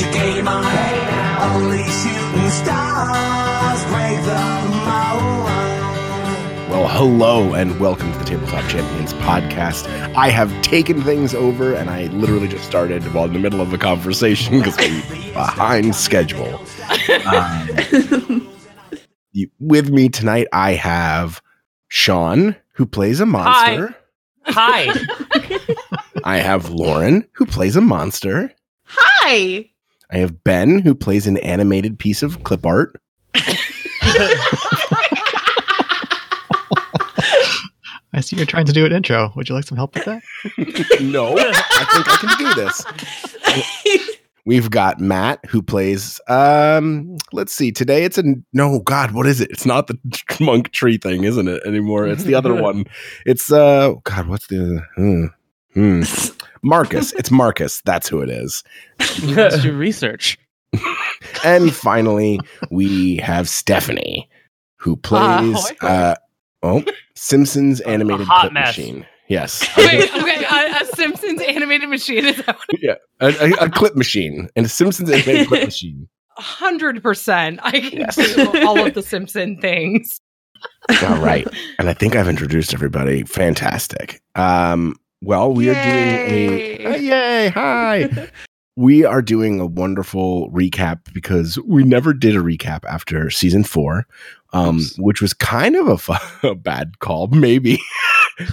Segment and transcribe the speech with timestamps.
[0.00, 0.62] your game on.
[0.64, 0.98] Hey
[1.54, 4.42] only shooting stars break the
[4.84, 5.48] mold.
[6.70, 9.86] Well, hello and welcome to the Tabletop Champions podcast.
[10.14, 13.72] I have taken things over and I literally just started while in the middle of
[13.72, 16.60] a conversation because we're behind schedule.
[17.24, 18.48] Um,
[19.32, 21.40] you- with me tonight, I have
[21.88, 23.94] Sean, who plays a monster.
[24.42, 24.88] Hi.
[26.24, 28.52] I have Lauren, who plays a monster.
[28.84, 29.70] Hi.
[30.10, 33.00] I have Ben, who plays an animated piece of clip art.
[38.14, 39.32] I see you're trying to do an intro.
[39.36, 40.22] Would you like some help with that?
[41.02, 42.84] no, I think I can do this.
[44.44, 49.42] We've got Matt who plays um let's see today it's a no god what is
[49.42, 49.98] it it's not the
[50.40, 52.86] monk tree thing isn't it anymore it's the other one
[53.26, 55.26] it's uh god what's the hmm,
[55.74, 56.00] hmm.
[56.62, 58.62] Marcus it's Marcus that's who it is
[59.24, 60.38] Let's do research.
[61.44, 62.38] and finally
[62.70, 64.28] we have Stephanie
[64.76, 65.86] who Ah, plays hoi, hoi.
[65.88, 66.14] uh
[66.62, 68.76] oh Simpsons animated hot clip mess.
[68.76, 73.70] machine yes Wait, okay, a, a Simpsons animated machine is that yeah a, a, a
[73.70, 76.08] clip machine and a Simpsons animated clip machine
[76.40, 77.58] hundred percent.
[77.64, 78.14] I can Yes.
[78.14, 80.20] do all of the Simpson things.
[81.02, 81.48] All right.
[81.80, 83.24] And I think I've introduced everybody.
[83.24, 84.20] Fantastic.
[84.36, 86.84] Um, well, we are doing Yay.
[86.84, 88.30] a yay, hi.
[88.76, 94.06] we are doing a wonderful recap because we never did a recap after season four,
[94.52, 96.08] um, which was kind of
[96.42, 97.78] a, bad call, maybe.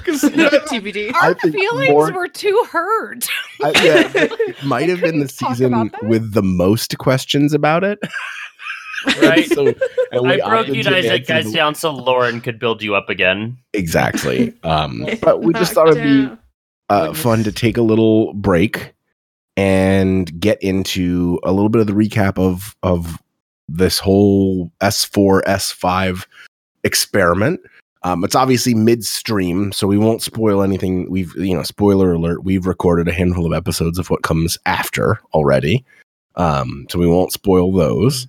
[0.03, 1.13] 'Cause TBD.
[1.13, 3.27] Our feelings more- were too hurt.
[3.63, 7.99] I- yeah, it might have been the season with the most questions about it.
[9.21, 9.47] Right.
[9.47, 9.67] so,
[10.11, 13.57] I broke you guys, answer guys down so Lauren could build you up again.
[13.73, 14.55] Exactly.
[14.63, 16.35] Um, but we just thought it'd be
[16.89, 18.93] uh, fun to take a little break
[19.57, 23.17] and get into a little bit of the recap of of
[23.67, 26.25] this whole S4 S5
[26.83, 27.59] experiment.
[28.03, 31.09] Um, it's obviously midstream, so we won't spoil anything.
[31.09, 35.19] We've you know, spoiler alert, we've recorded a handful of episodes of what comes after
[35.33, 35.83] already.
[36.35, 38.27] Um, so we won't spoil those.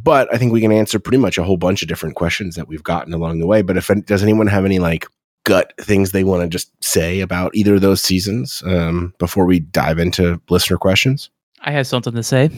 [0.00, 2.68] But I think we can answer pretty much a whole bunch of different questions that
[2.68, 3.62] we've gotten along the way.
[3.62, 5.06] But if does anyone have any like
[5.48, 9.60] gut things they want to just say about either of those seasons um, before we
[9.60, 11.30] dive into listener questions?
[11.62, 12.50] I have something to say.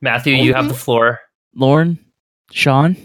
[0.00, 1.20] Matthew, you have the floor.
[1.54, 1.98] Lauren,
[2.50, 2.96] Sean,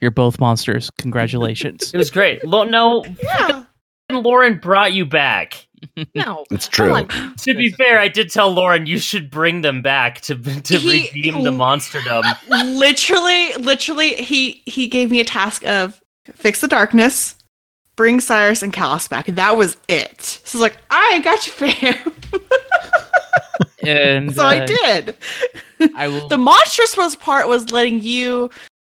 [0.00, 0.90] you're both monsters.
[0.98, 1.90] Congratulations.
[1.94, 2.44] It was great.
[2.44, 3.64] Lo- no, Yeah.
[4.10, 5.66] Lauren brought you back.
[6.14, 6.44] No.
[6.50, 6.88] It's true.
[7.06, 7.36] Come on.
[7.36, 11.08] To be fair, I did tell Lauren you should bring them back to to He-
[11.14, 12.22] redeem the monsterdom.
[12.78, 16.00] literally, literally, he he gave me a task of
[16.34, 17.36] fix the darkness,
[18.02, 20.20] bring Cyrus and Callus back, that was it.
[20.20, 22.12] So I was like, I got you, fam.
[23.86, 25.16] and so I uh, did.
[25.94, 26.26] I will.
[26.26, 28.50] The monstrous was part was letting you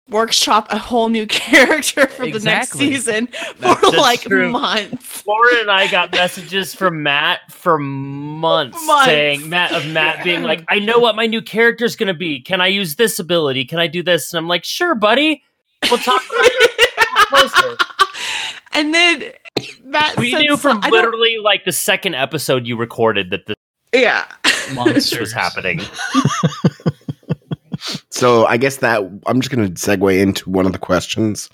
[0.07, 4.49] workshop a whole new character for the next season for That's like true.
[4.49, 5.27] months.
[5.27, 9.05] Lauren and I got messages from Matt for months, Months.
[9.05, 12.39] saying Matt of Matt being like, "I know what my new character is gonna be.
[12.39, 13.65] Can I use this ability?
[13.65, 15.43] Can I do this?" And I'm like, "Sure, buddy.
[15.89, 17.77] We'll talk about it closer."
[18.73, 19.23] And then
[19.84, 23.56] Matt We knew from I don't- literally like the second episode you recorded that the
[23.94, 24.25] yeah.
[24.73, 25.81] monsters was happening.
[28.09, 31.50] So I guess that I'm just going to segue into one of the questions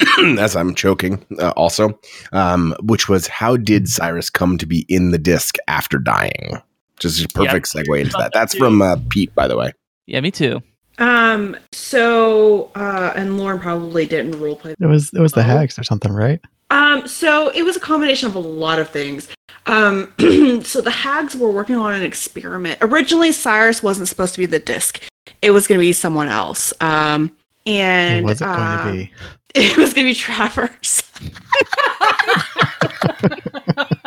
[0.38, 1.98] as I'm choking uh, also,
[2.32, 6.62] um, which was how did Cyrus come to be in the disc after dying?
[6.98, 8.32] Just a perfect segue into that.
[8.32, 9.72] That's from uh, Pete, by the way.
[10.06, 10.62] Yeah, me too.
[10.98, 11.56] Um.
[11.72, 14.74] So, uh, and Lauren probably didn't roleplay.
[14.80, 15.44] It was it was the Oh.
[15.44, 16.40] hags or something, right?
[16.70, 17.06] Um.
[17.06, 19.28] So it was a combination of a lot of things.
[19.66, 20.12] Um.
[20.64, 22.78] so the Hags were working on an experiment.
[22.82, 25.02] Originally, Cyrus wasn't supposed to be the disc.
[25.42, 26.72] It was going to be someone else.
[26.80, 27.32] Um.
[27.66, 29.12] And was it uh, going to be?
[29.54, 31.02] It was going to be Travers.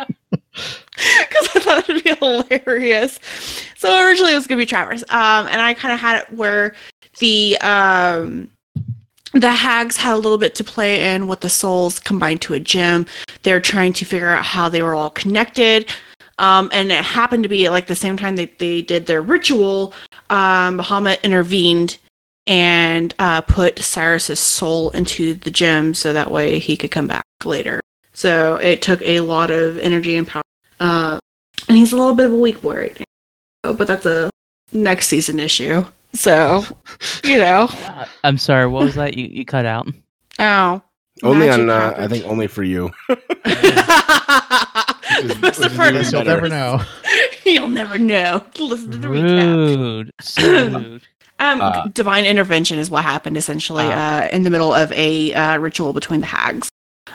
[0.94, 3.18] Because I thought it'd be hilarious.
[3.76, 5.02] So originally it was going to be Travers.
[5.08, 6.74] Um, and I kind of had it where
[7.18, 8.48] the um,
[9.32, 12.60] the hags had a little bit to play in with the souls combined to a
[12.60, 13.06] gem.
[13.42, 15.90] They're trying to figure out how they were all connected.
[16.38, 19.94] Um, and it happened to be like the same time that they did their ritual.
[20.30, 21.98] Um, Bahamut intervened
[22.46, 27.24] and uh, put Cyrus's soul into the gem so that way he could come back
[27.44, 27.80] later.
[28.12, 30.42] So it took a lot of energy and power.
[30.80, 31.18] Uh,
[31.68, 33.04] and he's a little bit of a weak boy right now.
[33.64, 34.30] Oh, But that's a
[34.72, 35.84] next season issue.
[36.14, 36.64] So,
[37.24, 37.68] you know.
[37.70, 38.66] Uh, I'm sorry.
[38.66, 39.16] What was that?
[39.16, 39.88] You you cut out.
[40.38, 40.82] Oh.
[41.22, 41.94] Only on, uh.
[41.96, 42.90] I think, only for you.
[43.08, 43.20] That's
[45.22, 46.40] the which is part even that's You'll better.
[46.42, 46.82] never know.
[47.44, 48.44] You'll never know.
[48.58, 49.56] Listen to the recap.
[49.56, 50.10] Rude.
[50.20, 51.02] So rude.
[51.38, 55.58] Um, Uh, divine intervention is what happened essentially uh, in the middle of a uh,
[55.58, 56.68] ritual between the hags.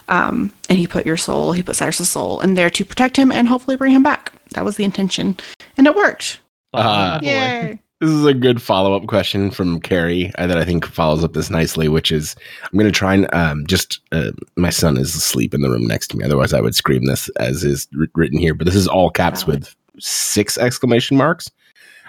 [0.09, 3.31] Um, and he put your soul, he put Cyrus's soul in there to protect him
[3.31, 4.31] and hopefully bring him back.
[4.53, 5.37] That was the intention,
[5.77, 6.39] and it worked.
[6.73, 7.19] Uh.
[7.21, 7.79] Yay!
[7.99, 11.33] This is a good follow up question from Carrie uh, that I think follows up
[11.33, 15.15] this nicely, which is I'm going to try and um, just uh, my son is
[15.15, 16.23] asleep in the room next to me.
[16.23, 18.53] Otherwise, I would scream this as is wr- written here.
[18.53, 19.61] But this is all caps Valid.
[19.61, 21.49] with six exclamation marks.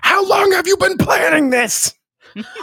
[0.03, 1.95] How long have you been planning this?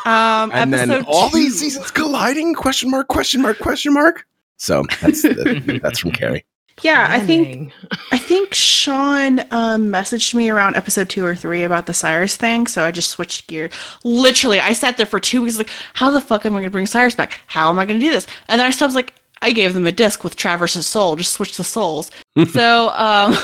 [0.06, 2.54] Um, And then all two- these seasons colliding?
[2.54, 3.08] Question mark?
[3.08, 3.58] Question mark?
[3.58, 4.28] Question mark?
[4.58, 5.22] So that's
[5.82, 6.46] that's from Carrie.
[6.82, 7.72] Yeah, I think
[8.12, 12.68] I think Sean um, messaged me around episode two or three about the Cyrus thing,
[12.68, 13.70] so I just switched gear.
[14.04, 16.70] Literally, I sat there for two weeks, like, how the fuck am I going to
[16.72, 17.40] bring Cyrus back?
[17.48, 18.28] How am I going to do this?
[18.50, 21.34] And then I still was like, I gave them a disc with Travers's soul, just
[21.34, 22.12] switch the souls.
[22.52, 23.38] so, um,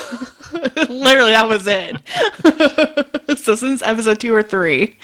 [0.89, 3.37] literally, that was it.
[3.39, 4.97] so since episode two or three,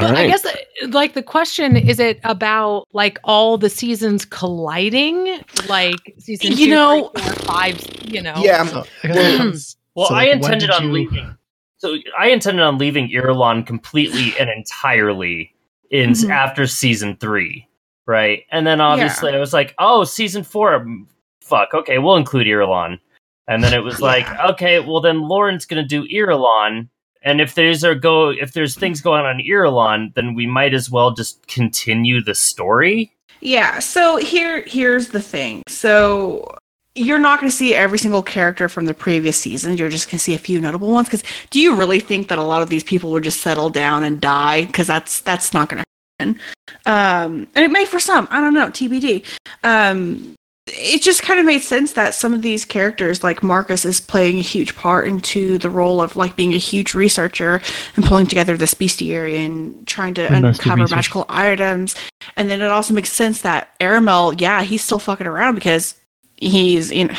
[0.00, 0.44] All But I guess
[0.88, 6.70] like the question is it about like all the seasons colliding, like season You two,
[6.70, 8.34] know- three, four, five, you know.
[8.38, 8.64] Yeah.
[8.66, 9.76] So, I guess it depends.
[9.94, 11.36] Well, So, I like, when intended on you- leaving.
[11.78, 15.54] So I intended on leaving Irulan completely and entirely
[15.90, 16.30] in Mhm.
[16.30, 17.68] after season three,
[18.06, 18.42] right?
[18.50, 21.04] And then obviously I was like, oh, season four, mm,
[21.42, 22.98] fuck, okay, we'll include Irulan.
[23.46, 26.88] And then it was like, okay, well then Lauren's gonna do Irulan,
[27.24, 30.74] and if there's are go if there's things going on in Irulan, then we might
[30.74, 33.10] as well just continue the story.
[33.40, 35.62] Yeah, so here here's the thing.
[35.66, 36.56] So
[36.94, 39.76] you're not going to see every single character from the previous season.
[39.76, 42.38] You're just going to see a few notable ones cuz do you really think that
[42.38, 45.68] a lot of these people would just settle down and die cuz that's that's not
[45.68, 45.84] going to
[46.20, 46.40] happen.
[46.86, 49.24] Um and it may for some, I don't know, TBD.
[49.64, 50.34] Um
[50.66, 54.38] it just kind of made sense that some of these characters like Marcus is playing
[54.38, 57.60] a huge part into the role of like being a huge researcher
[57.96, 61.94] and pulling together this bestiary and trying to uncover magical items
[62.36, 65.94] and then it also makes sense that Aramel, yeah, he's still fucking around because
[66.36, 67.14] he's in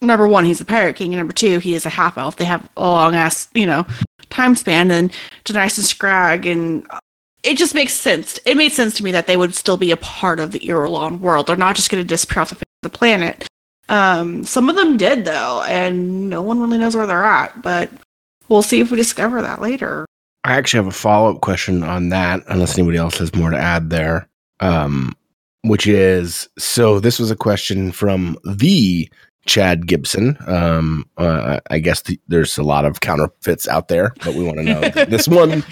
[0.00, 2.36] number one, he's a pirate king, and number two, he is a half elf.
[2.36, 3.86] They have a long ass, you know,
[4.30, 4.90] time span.
[4.90, 5.12] And
[5.44, 6.86] Denias and Scrag, and
[7.42, 8.38] it just makes sense.
[8.44, 11.20] It made sense to me that they would still be a part of the Irulan
[11.20, 11.46] world.
[11.46, 13.46] They're not just going to disappear off the the planet.
[13.88, 17.62] Um, some of them did though, and no one really knows where they're at.
[17.62, 17.90] But
[18.48, 20.06] we'll see if we discover that later.
[20.44, 23.58] I actually have a follow up question on that, unless anybody else has more to
[23.58, 24.28] add there.
[24.60, 25.14] Um,
[25.62, 29.08] which is so this was a question from the
[29.46, 30.36] Chad Gibson.
[30.46, 34.58] Um, uh, I guess the, there's a lot of counterfeits out there, but we want
[34.58, 35.64] to know this one.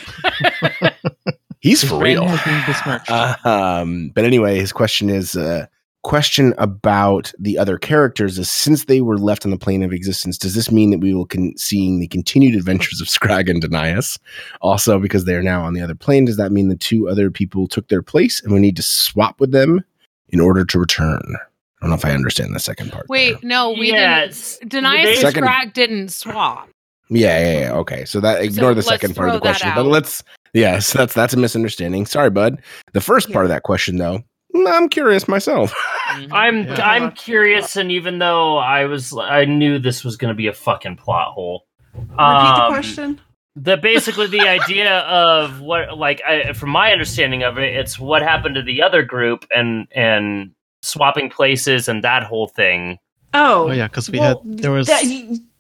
[1.61, 2.25] He's for real.
[2.27, 3.11] has been besmirched.
[3.11, 3.37] Uh,
[3.81, 5.69] um, but anyway, his question is a
[6.07, 8.39] question about the other characters.
[8.39, 11.13] Is since they were left on the plane of existence, does this mean that we
[11.13, 14.17] will con- seeing the continued adventures of Scrag and Denias?
[14.61, 17.29] Also, because they are now on the other plane, does that mean the two other
[17.31, 19.85] people took their place and we need to swap with them
[20.29, 21.23] in order to return?
[21.35, 23.07] I don't know if I understand the second part.
[23.09, 23.41] Wait, there.
[23.43, 24.59] no, we Yes.
[24.59, 24.71] didn't.
[24.71, 26.69] Denias They- and Second- Scrag didn't swap.
[27.11, 27.73] Yeah, yeah, yeah.
[27.75, 30.23] Okay, so that ignore the second part of the throw that question, but let's.
[30.55, 32.07] Yes, that's that's a misunderstanding.
[32.07, 32.61] Sorry, bud.
[32.95, 34.25] The first part of that question, though,
[34.67, 35.75] I'm curious myself.
[36.07, 36.33] Mhm.
[36.33, 36.89] I'm Yeah.
[36.89, 40.53] I'm curious, and even though I was I knew this was going to be a
[40.53, 41.67] fucking plot hole.
[41.95, 43.21] Repeat Um, the question.
[43.57, 48.23] the basically the idea of what like I, from my understanding of it it's what
[48.23, 52.99] happened to the other group and and swapping places and that whole thing
[53.35, 55.03] Oh, Oh yeah, because we well, had there was that-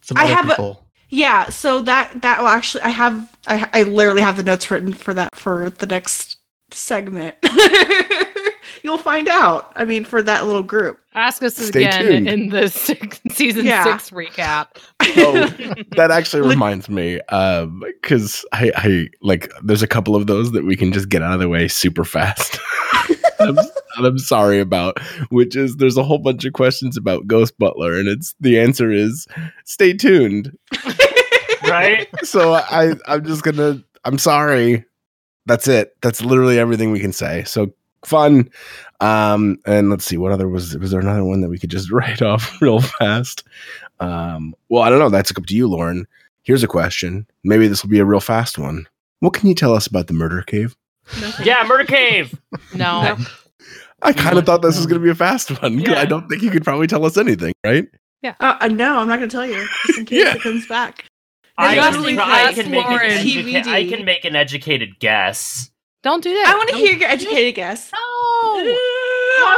[0.02, 0.76] some I other have a-
[1.08, 4.92] Yeah, so that that will actually I have I I literally have the notes written
[4.92, 6.36] for that for the next
[6.70, 7.34] segment.
[8.82, 9.72] You'll find out.
[9.76, 10.98] I mean, for that little group.
[11.14, 12.28] Ask us Stay again tuned.
[12.28, 13.84] in the six, season Yeah.
[13.84, 14.68] six recap.
[15.18, 15.46] Oh,
[15.96, 20.64] that actually reminds me, um, because I, I like there's a couple of those that
[20.64, 22.58] we can just get out of the way super fast.
[23.40, 23.56] I'm,
[23.96, 24.98] I'm sorry about,
[25.30, 28.90] which is there's a whole bunch of questions about Ghost Butler, and it's the answer
[28.90, 29.26] is
[29.64, 30.56] stay tuned.
[31.68, 34.84] right So I I'm just gonna I'm sorry.
[35.46, 35.96] That's it.
[36.02, 37.44] That's literally everything we can say.
[37.44, 37.72] So
[38.06, 38.48] fun.
[39.00, 41.90] Um, and let's see what other was was there another one that we could just
[41.92, 43.44] write off real fast?
[44.00, 45.08] Um, well, I don't know.
[45.10, 46.06] That's up to you, Lauren.
[46.42, 47.26] Here's a question.
[47.44, 48.86] Maybe this will be a real fast one.
[49.20, 50.76] What can you tell us about the murder cave?
[51.44, 52.36] yeah murder cave
[52.74, 53.16] No,
[54.02, 55.78] I kind of thought this was going to be a fast one.
[55.78, 56.00] Yeah.
[56.00, 57.86] I don't think you could probably tell us anything, right?
[58.22, 58.34] Yeah.
[58.40, 60.34] uh, no, I'm not going to tell you, just in case Yeah.
[60.34, 61.04] it comes back.
[61.58, 65.70] I, You can, I can make an educa- I can make an educated guess.
[66.06, 66.46] Don't do that.
[66.46, 67.90] I want to hear your educated guess.
[67.92, 67.98] No.
[67.98, 68.62] I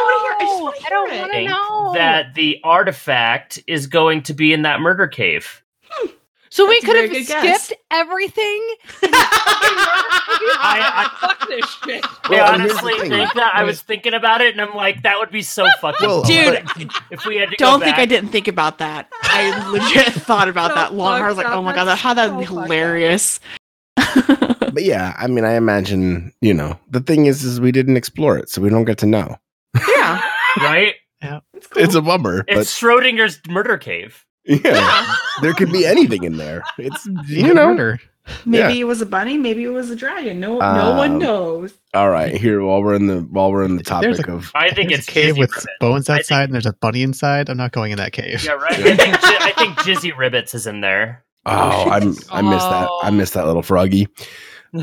[0.01, 0.33] want to hear.
[0.33, 1.93] I just want to I don't wanna think know.
[1.95, 5.63] that the artifact is going to be in that murder cave.
[5.91, 6.09] Hmm.
[6.49, 7.65] So we That's a could have good guess.
[7.67, 8.75] skipped everything.
[10.61, 12.05] I- fuck this shit.
[12.31, 13.11] Well, and honestly thing.
[13.11, 16.09] think that I was thinking about it, and I'm like, that would be so fucking
[16.09, 16.63] Well, Dude,
[17.11, 18.03] if we had to Don't go think back.
[18.03, 19.11] I didn't think about that.
[19.23, 21.21] I legit thought about So that long.
[21.21, 22.65] I was like, oh my god, that, how that would So fucked up.
[22.69, 23.41] hilarious.
[24.75, 28.37] But yeah, I mean, I imagine you know the thing is, is we didn't explore
[28.39, 29.37] it, so we don't get to know.
[29.89, 30.23] yeah,
[30.59, 30.95] right?
[31.21, 31.83] it's cool.
[31.83, 34.25] It's a bummer, It's Schrodinger's murder cave.
[34.47, 36.63] but yeah, there could be anything in there.
[36.79, 37.67] It's you Good know.
[37.75, 38.01] murder.
[38.45, 38.81] maybe yeah.
[38.81, 40.39] it was a bunny, maybe it was a dragon.
[40.39, 41.75] No, no one Um, knows.
[41.95, 44.71] All right, here while we're in the while we're in the topic a- of I
[44.71, 45.71] think it's a cave Jizzy with Ribbit.
[45.81, 47.49] bones I think- outside and there's a bunny inside.
[47.49, 48.45] I'm not going in that cave.
[48.45, 48.73] Yeah, right.
[48.73, 51.25] I think, I think Jizzy Ribbits is in there.
[51.47, 54.09] oh, I'm I missed that I missed that little froggy.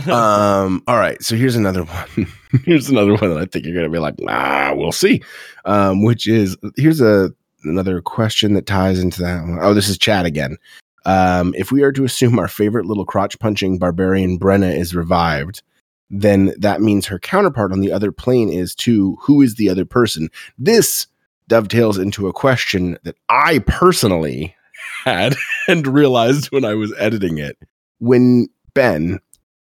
[0.07, 2.27] Um all right so here's another one.
[2.63, 5.21] Here's another one that i think you're gonna be like nah we'll see.
[5.65, 7.31] Um which is here's a
[7.63, 9.59] another question that ties into that one.
[9.61, 10.57] Oh, this is chad again.
[11.05, 15.61] Um if we are to assume our favorite little crotch punching barbarian brenna is revived
[16.09, 19.85] then that means her counterpart on the other plane is too who is the other
[19.85, 20.29] person?
[20.57, 21.07] This
[21.47, 24.55] dovetails into a question that i personally
[25.03, 25.35] had
[25.67, 27.57] and realized when i was editing it.
[27.99, 29.19] When ben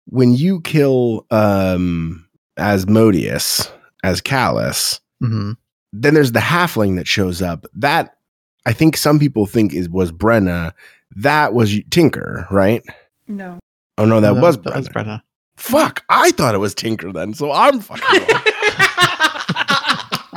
[0.07, 3.71] when you kill um Asmodeus
[4.03, 5.53] as Callus, hmm
[5.93, 7.67] then there's the halfling that shows up.
[7.75, 8.17] That
[8.67, 10.73] I think some people think is was Brenna.
[11.15, 12.83] That was Tinker, right?
[13.29, 13.59] No.
[13.99, 15.05] Oh no, that, was, that was Brenna.
[15.05, 15.23] Brenna.
[15.57, 18.43] Fuck, I thought it was Tinker then, so I'm fucking wrong.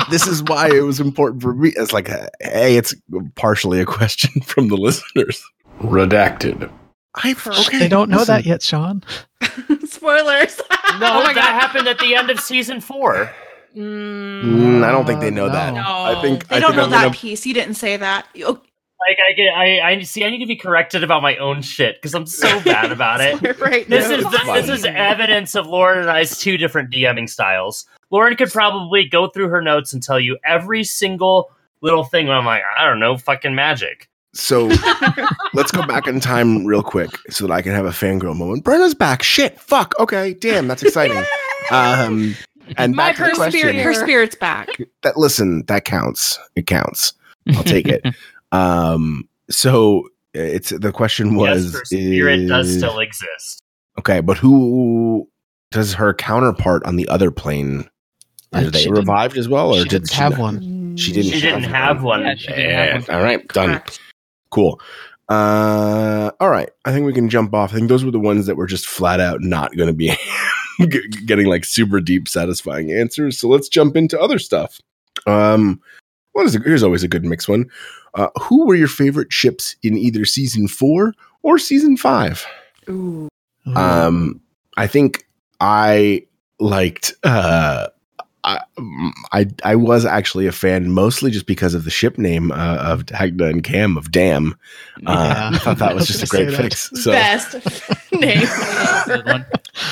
[0.10, 1.74] this is why it was important for me.
[1.76, 2.96] It's like, hey, it's
[3.36, 5.44] partially a question from the listeners.
[5.82, 6.72] Redacted.
[7.16, 7.80] I okay.
[7.80, 8.36] They don't know listen.
[8.36, 9.04] that yet, Sean.
[9.88, 10.60] Spoilers.
[11.00, 11.44] No, Oh that God.
[11.44, 13.32] happened at the end of season four.
[13.78, 15.54] Mm, I don't think they know No.
[15.54, 15.74] that.
[15.76, 15.82] No.
[15.86, 17.46] I think they I don't think know I'm that gonna- piece.
[17.46, 18.28] You didn't say that.
[18.44, 18.60] Oh,
[19.08, 20.26] Like I get, I, I see.
[20.26, 23.60] I need to be corrected about my own shit because I'm so bad about it.
[23.62, 23.88] right.
[23.88, 27.86] This no, is it's this is evidence of Lauren and I's two different DMing styles.
[28.12, 32.28] Lauren could probably go through her notes and tell you every single little thing.
[32.28, 34.10] Where I'm like, I don't know, fucking magic.
[34.34, 34.68] So
[35.54, 38.64] let's go back in time real quick so that I can have a fangirl moment.
[38.64, 39.24] Brenna's back.
[39.24, 39.60] Shit.
[39.60, 39.94] Fuck.
[40.00, 40.34] Okay.
[40.34, 40.68] Damn.
[40.68, 41.24] That's exciting.
[41.72, 42.36] Um,
[42.78, 43.60] and My back to the her question.
[43.60, 44.70] spirit, her spirit's back.
[45.04, 46.40] That listen, that counts.
[46.56, 47.14] It counts.
[47.56, 48.04] I'll take it.
[48.52, 53.62] Um, so it's the question was yes, her spirit does still exist.
[54.00, 55.30] okay, but who
[55.70, 57.88] does her counterpart on the other plane?
[58.54, 60.40] Are Uh, they revived as well, or she did didn't she have not?
[60.40, 60.98] one.
[60.98, 61.32] She didn't.
[61.32, 62.22] She didn't have one.
[62.22, 63.18] Yeah, she didn't have one.
[63.18, 63.68] All right, done.
[63.70, 64.00] Correct.
[64.52, 64.80] Cool.
[65.30, 66.70] Uh, all right.
[66.86, 67.72] I think we can jump off.
[67.72, 70.12] I think those were the ones that were just flat out not going to be
[71.26, 73.38] getting like super deep, satisfying answers.
[73.38, 74.80] So let's jump into other stuff.
[75.28, 75.82] Um,
[76.34, 77.70] what is a, here's always a good mix one.
[78.16, 81.14] Uh, who were your favorite ships in either season four
[81.44, 82.46] or season five?
[82.90, 83.28] Ooh.
[83.68, 83.76] Ooh.
[83.76, 84.42] Um,
[84.78, 85.28] I think
[85.60, 86.26] I
[86.60, 87.14] liked.
[87.24, 87.88] Uh,
[88.58, 88.60] I,
[89.32, 93.06] I I was actually a fan mostly just because of the ship name uh, of
[93.06, 94.56] Dagna and Cam of Dam.
[95.06, 95.52] Uh, Yeah.
[95.54, 96.90] I thought that was was just a great fix.
[97.02, 97.54] So Best
[98.12, 98.40] name.
[98.42, 99.46] Good.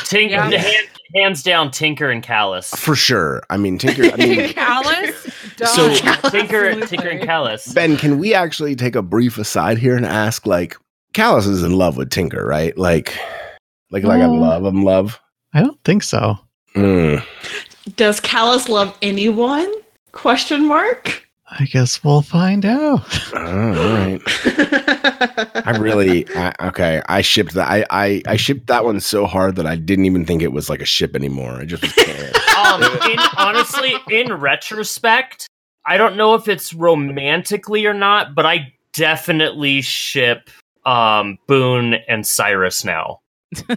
[0.06, 0.50] Tink, Yeah.
[0.50, 2.70] hand, hands down, Tinker and Callus.
[2.72, 3.42] for sure.
[3.50, 4.04] I mean, Tinker.
[4.14, 5.16] I mean, Callus?
[5.64, 6.32] So- Done.
[6.32, 6.88] Tinker, Absolutely.
[6.88, 7.74] Tinker and Callus.
[7.74, 10.76] Ben, can we actually take a brief aside here and ask, like,
[11.14, 12.78] Callus is in love with Tinker, right?
[12.78, 13.18] Like,
[13.92, 14.34] like, like I No.
[14.34, 15.20] love him, love.
[15.54, 16.38] I don't think so.
[16.76, 17.26] Mm.
[17.96, 19.72] Does Callus love anyone?
[20.12, 21.24] Question mark.
[21.50, 23.02] I guess we'll find out.
[23.34, 24.22] Oh, all right.
[25.66, 27.02] I really I, okay.
[27.08, 27.70] I shipped that.
[27.70, 30.70] I, I I shipped that one so hard that I didn't even think it was
[30.70, 31.54] like a ship anymore.
[31.54, 31.98] I just was
[32.58, 35.48] um, in, honestly, in retrospect,
[35.86, 40.50] I don't know if it's romantically or not, but I definitely ship
[40.86, 43.22] um, Boone and Cyrus now.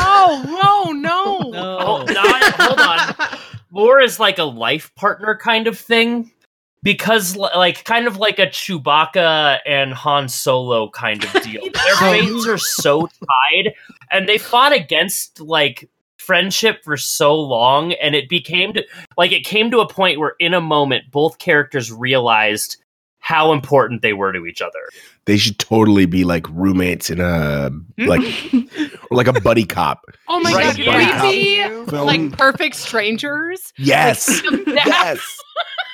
[0.00, 1.50] Oh, no, no.
[1.50, 1.78] No.
[1.78, 3.38] Oh, not- hold on.
[3.78, 6.32] More is like a life partner kind of thing.
[6.80, 11.62] Because, like, kind of like a Chewbacca and Han Solo kind of deal.
[11.74, 13.74] Their fates are so tied,
[14.12, 18.84] and they fought against, like, friendship for so long, and it became to,
[19.16, 22.76] like, it came to a point where, in a moment, both characters realized
[23.28, 24.80] how important they were to each other.
[25.26, 28.22] They should totally be like roommates in a like
[29.10, 30.06] or like a buddy cop.
[30.28, 31.20] Oh my Right, god, yeah.
[31.20, 31.90] creepy.
[31.90, 32.06] Film.
[32.06, 33.74] Like perfect strangers.
[33.76, 35.38] Yes, Like, yes,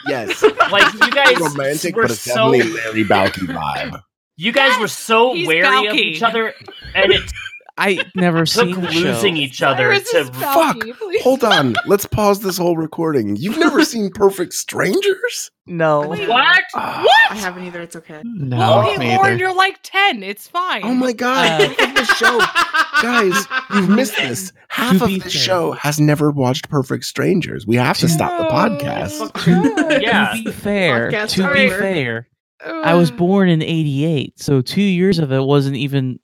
[0.07, 0.43] yes.
[0.71, 4.01] Like, you guys romantic, were but it's so definitely a Mary Balki vibe.
[4.37, 6.55] You guys were so He's wary of each other.
[6.95, 7.23] and it
[7.77, 9.01] I never took seen the show.
[9.01, 10.77] losing each other Cyrus to is Fuck.
[10.77, 11.23] Falky, please.
[11.23, 11.75] Hold on.
[11.87, 13.35] Let's pause this whole recording.
[13.35, 15.51] You've never seen Perfect Strangers?
[15.67, 16.07] No.
[16.07, 16.63] Wait, what?
[16.77, 17.81] Ah, I haven't either.
[17.83, 18.21] It's okay.
[18.25, 19.39] No, okay, me Lauren, either.
[19.41, 20.23] you're like 10.
[20.23, 20.83] It's fine.
[20.85, 21.63] Oh my god!
[21.63, 22.39] Uh, Look at this show,
[23.03, 23.47] guys.
[23.75, 24.53] You've missed this.
[24.69, 27.67] Half of be this show has never watched Perfect Strangers.
[27.67, 30.01] We have to stop the podcast.
[30.03, 30.35] Yeah.
[30.37, 31.79] To be fair, Podcast to be over.
[31.79, 32.29] fair,
[32.63, 36.21] I was born in '88, so two years of it wasn't even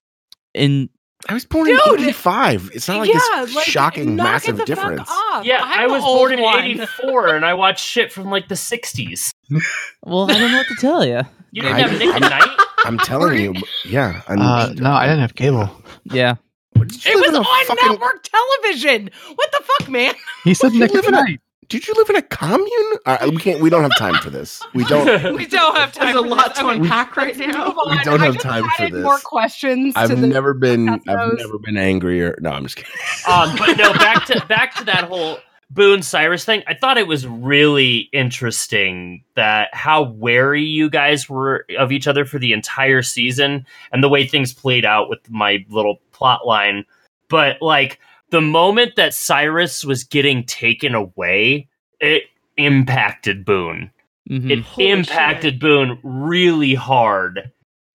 [0.54, 0.90] in.
[1.28, 1.78] I was born Dude!
[2.00, 2.70] in '85.
[2.74, 5.10] It's not like yeah, this like, shocking, massive the fuck difference.
[5.10, 5.44] off.
[5.44, 8.54] Yeah, I'm I was old born in '84, and I watched shit from like the
[8.54, 9.30] '60s.
[10.02, 11.20] Well, I don't know what to tell you.
[11.52, 12.66] You didn't I- have Nick I'm- at Night.
[12.86, 14.22] I'm telling you, yeah.
[14.28, 15.68] And Uh, no, I didn't have cable.
[16.04, 16.36] Yeah,
[16.74, 16.80] It
[17.28, 19.10] was on fucking- network television.
[19.34, 20.14] What the fuck, man?
[20.44, 21.40] He said you Nick live in a- tonight.
[21.70, 22.98] Did you live in a commune?
[23.06, 23.60] Uh, we can't.
[23.60, 24.60] We don't have time for this.
[24.74, 25.34] We don't.
[25.36, 26.06] We don't have time.
[26.06, 27.74] There's a lot to unpack right now.
[27.88, 29.04] We don't I have just time for this.
[29.04, 29.94] More questions.
[29.96, 30.88] I've to the never been.
[30.88, 31.38] I've host.
[31.38, 32.36] never been angrier.
[32.40, 32.92] No, I'm just kidding.
[33.28, 35.38] um, but no, back to back to that whole
[35.70, 36.64] Boone Cyrus thing.
[36.66, 42.24] I thought it was really interesting that how wary you guys were of each other
[42.24, 46.84] for the entire season and the way things played out with my little plot line.
[47.28, 48.00] But like
[48.30, 51.68] the moment that Cyrus was getting taken away,
[52.00, 52.24] it
[52.56, 53.90] impacted Boone.
[54.28, 54.50] Mhm.
[54.50, 55.60] It Holy impacted shit.
[55.60, 57.50] Boone really hard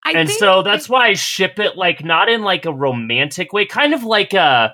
[0.05, 3.65] I and so that's why I ship it like not in like a romantic way,
[3.65, 4.71] kind of like a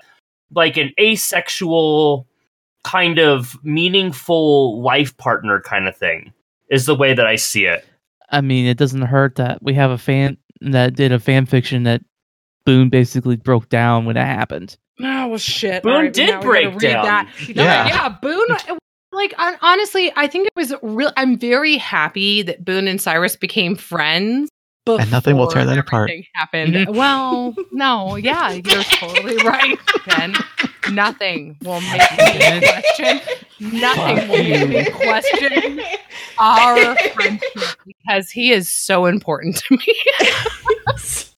[0.54, 2.26] like an asexual
[2.84, 6.32] kind of meaningful life partner kind of thing
[6.68, 7.86] is the way that I see it.
[8.30, 11.84] I mean, it doesn't hurt that we have a fan that did a fan fiction
[11.84, 12.02] that
[12.64, 14.76] Boone basically broke down when it happened.
[15.00, 15.82] Oh well, shit.
[15.82, 17.04] Boone All right, did now we gotta break down.
[17.04, 17.28] That.
[17.54, 17.86] No, Yeah.
[17.86, 18.46] yeah, Boone.
[19.12, 21.12] Like honestly, I think it was real.
[21.16, 24.48] I'm very happy that Boone and Cyrus became friends.
[24.86, 26.10] And nothing will tear that apart.
[26.10, 26.74] everything Happened.
[26.74, 26.96] Mm-hmm.
[26.96, 30.34] well, no, yeah, you're totally right, Ben.
[30.90, 33.20] Nothing will make me question.
[33.60, 35.80] Nothing will make me question
[36.38, 39.96] our friendship because he is so important to me.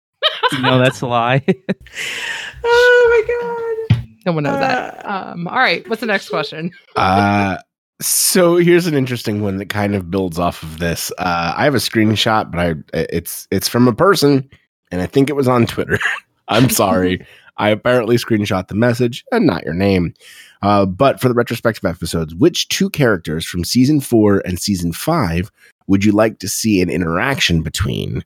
[0.61, 1.43] No, that's a lie.
[2.65, 4.05] oh my god.
[4.27, 5.05] no one knows that.
[5.05, 6.71] Uh, Um, all right, what's the next question?
[6.97, 7.57] Uh,
[8.01, 11.13] so here's an interesting one that kind of builds off of this.
[11.19, 14.49] Uh, I have a screenshot, but I it's it's from a person,
[14.91, 15.99] and I think it was on Twitter.
[16.49, 17.25] I'm sorry.
[17.59, 20.15] I apparently screenshot the message and not your name.
[20.63, 25.51] Uh, but for the retrospective episodes, which two characters from season four and season five
[25.87, 28.25] would you like to see an interaction between?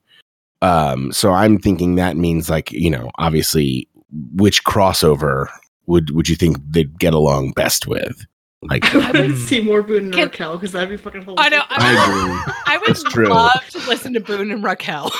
[0.66, 3.88] Um, so I'm thinking that means like you know, obviously,
[4.34, 5.46] which crossover
[5.86, 8.26] would would you think they'd get along best with?
[8.62, 11.46] Like I would see more Boone and Can- Raquel because that'd be fucking hilarious.
[11.46, 11.62] I know.
[11.68, 12.52] I agree.
[12.66, 13.28] I would true.
[13.28, 15.12] love to listen to Boone and Raquel.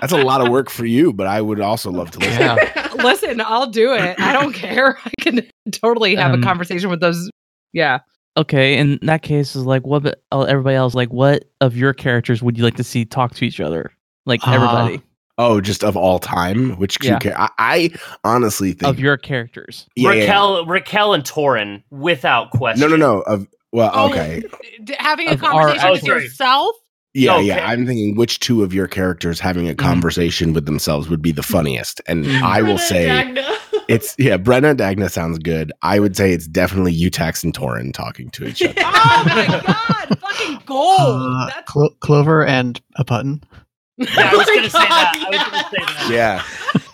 [0.00, 2.40] That's a lot of work for you, but I would also love to listen.
[2.40, 2.88] Yeah.
[3.02, 4.18] listen, I'll do it.
[4.18, 4.98] I don't care.
[5.04, 7.30] I can totally have Um, a conversation with those.
[7.72, 7.98] Yeah.
[8.40, 10.02] Okay, in that case, is like what?
[10.02, 13.34] But uh, everybody else, like, what of your characters would you like to see talk
[13.36, 13.90] to each other?
[14.26, 15.02] Like Uh, everybody
[15.38, 17.18] Oh, just of all time, which two Yeah.
[17.18, 19.86] cha- I, I honestly think of your characters.
[19.96, 20.20] Yeah, yeah, yeah.
[20.24, 22.80] Raquel, Raquel, and Torin, without question.
[22.90, 23.20] No, no, no.
[23.22, 24.42] Of well, Oh, okay,
[24.84, 26.24] d- having a Of conversation oh, with sorry.
[26.24, 26.76] yourself.
[27.14, 27.46] yeah, Okay.
[27.46, 27.66] yeah.
[27.70, 31.42] I'm thinking which two of your characters having a conversation with themselves would be the
[31.42, 32.42] funniest, and Mhm.
[32.42, 33.56] I will say Dagna.
[33.90, 34.36] It's yeah.
[34.38, 35.72] Brenna and Dagna sounds good.
[35.82, 38.74] I would say it's definitely Utax and Torin talking to each other.
[39.02, 40.18] Oh my god!
[40.18, 40.98] Fucking gold.
[40.98, 43.42] Uh, That's Clo- Clover and a button.
[43.96, 45.12] Yeah, I was Oh gonna my say that.
[45.14, 46.10] God, I was gonna say that.
[46.10, 46.42] yeah,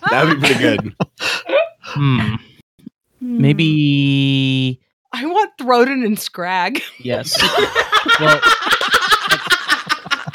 [0.09, 0.95] that'd be pretty good.
[1.81, 2.35] Hmm.
[3.21, 4.79] Maybe
[5.13, 6.81] I want Throden and Scrag.
[6.99, 7.37] yes.
[8.19, 8.39] well,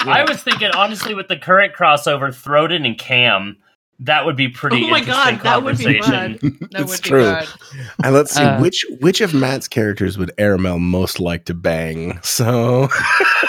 [0.05, 3.57] I was thinking, honestly, with the current crossover, Throden and Cam,
[4.05, 6.39] that would be pretty Oh my interesting God, that would be fun.
[6.43, 7.23] That It's would be true.
[7.35, 7.49] good.
[8.05, 12.19] And let's see Uh, which which of Matt's characters would Aramel most like to bang.
[12.23, 12.89] So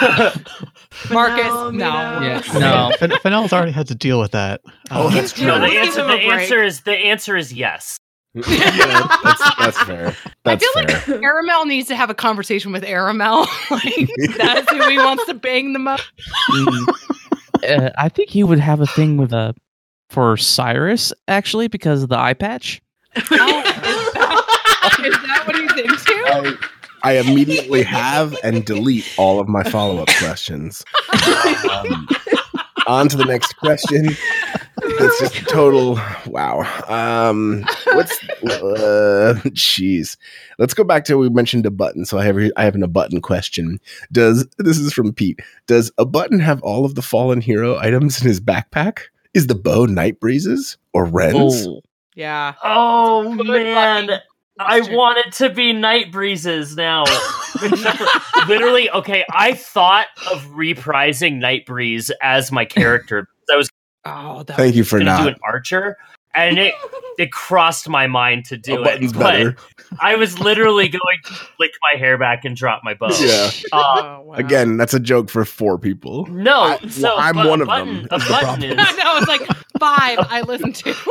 [1.10, 2.20] Marcus, No, no.
[2.20, 2.88] Yeah, no.
[2.88, 4.60] mean, Fin- Fennell's already had to deal with that.
[4.90, 5.46] Oh, Um, that's true.
[5.46, 6.40] no, the answer, the him a break.
[6.42, 7.98] answer is the answer is yes.
[8.34, 10.16] yeah, that's, that's fair.
[10.44, 11.14] That's I feel fair.
[11.14, 13.46] like Aramel needs to have a conversation with Aramel.
[13.70, 16.02] like that's who he wants to bang the most.
[16.50, 16.88] mm,
[17.68, 19.52] uh, I think he would have a thing with uh,
[20.08, 22.82] for Cyrus actually because of the eye patch.
[23.16, 23.22] Oh,
[25.04, 26.12] is that what he's into?
[26.26, 26.56] I,
[27.02, 30.84] I immediately have and delete all of my follow up questions.
[31.70, 32.08] Um,
[32.86, 34.16] on to the next question.
[34.82, 36.60] It's just a total wow.
[36.88, 38.12] Um, what's
[38.44, 40.16] uh, jeez.
[40.58, 42.04] Let's go back to we mentioned a button.
[42.04, 43.80] So I have I have an a button question.
[44.12, 45.40] Does this is from Pete?
[45.66, 48.98] Does a button have all of the fallen hero items in his backpack?
[49.34, 51.66] Is the bow Night Breezes or Wren's?
[51.66, 51.80] Oh,
[52.14, 52.54] Yeah.
[52.62, 54.10] Oh, oh man,
[54.60, 57.04] I want it to be Night Breezes now.
[58.48, 59.24] Literally, okay.
[59.32, 63.28] I thought of reprising Night Breeze as my character.
[63.52, 63.68] I was
[64.06, 65.28] Oh, that Thank you for going to do not.
[65.32, 65.96] an archer,
[66.34, 66.74] and it
[67.18, 68.84] it crossed my mind to A do it.
[68.84, 69.56] button's But better.
[70.00, 73.08] I was literally going to flick my hair back and drop my bow.
[73.20, 73.50] Yeah.
[73.72, 73.82] Uh,
[74.16, 74.34] Oh, wow.
[74.34, 76.26] Again, that's a joke for four people.
[76.26, 78.70] no, I- so well, I'm one a of button, them, A is the button problem.
[78.72, 79.46] is no, it's like
[79.78, 80.94] five I listened to.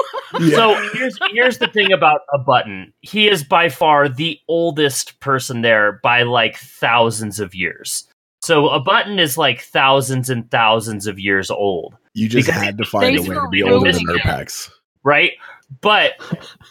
[0.50, 2.92] So here's here's the thing about a button.
[3.02, 8.06] He is by far the oldest person there by like thousands of years.
[8.42, 12.84] So a button is like thousands and thousands of years old, You just had to
[12.84, 14.28] find a way to be older than ruining it.
[14.28, 14.72] Nurpax.
[15.04, 15.34] Right?
[15.82, 16.14] But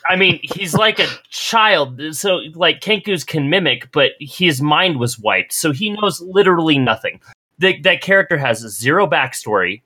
[0.08, 2.00] I mean, he's like a child.
[2.12, 7.20] So like Kenku's can mimic, but his mind was wiped, so he knows literally nothing.
[7.58, 9.82] The, that character has zero backstory.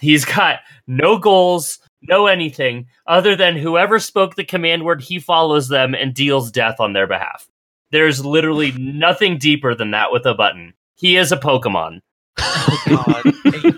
[0.00, 5.68] He's got no goals, no anything other than whoever spoke the command word, he follows
[5.68, 7.48] them and deals death on their behalf.
[7.92, 10.72] There's literally nothing deeper than that with a button.
[10.94, 12.00] He is a Pokemon,
[12.38, 13.24] oh, God.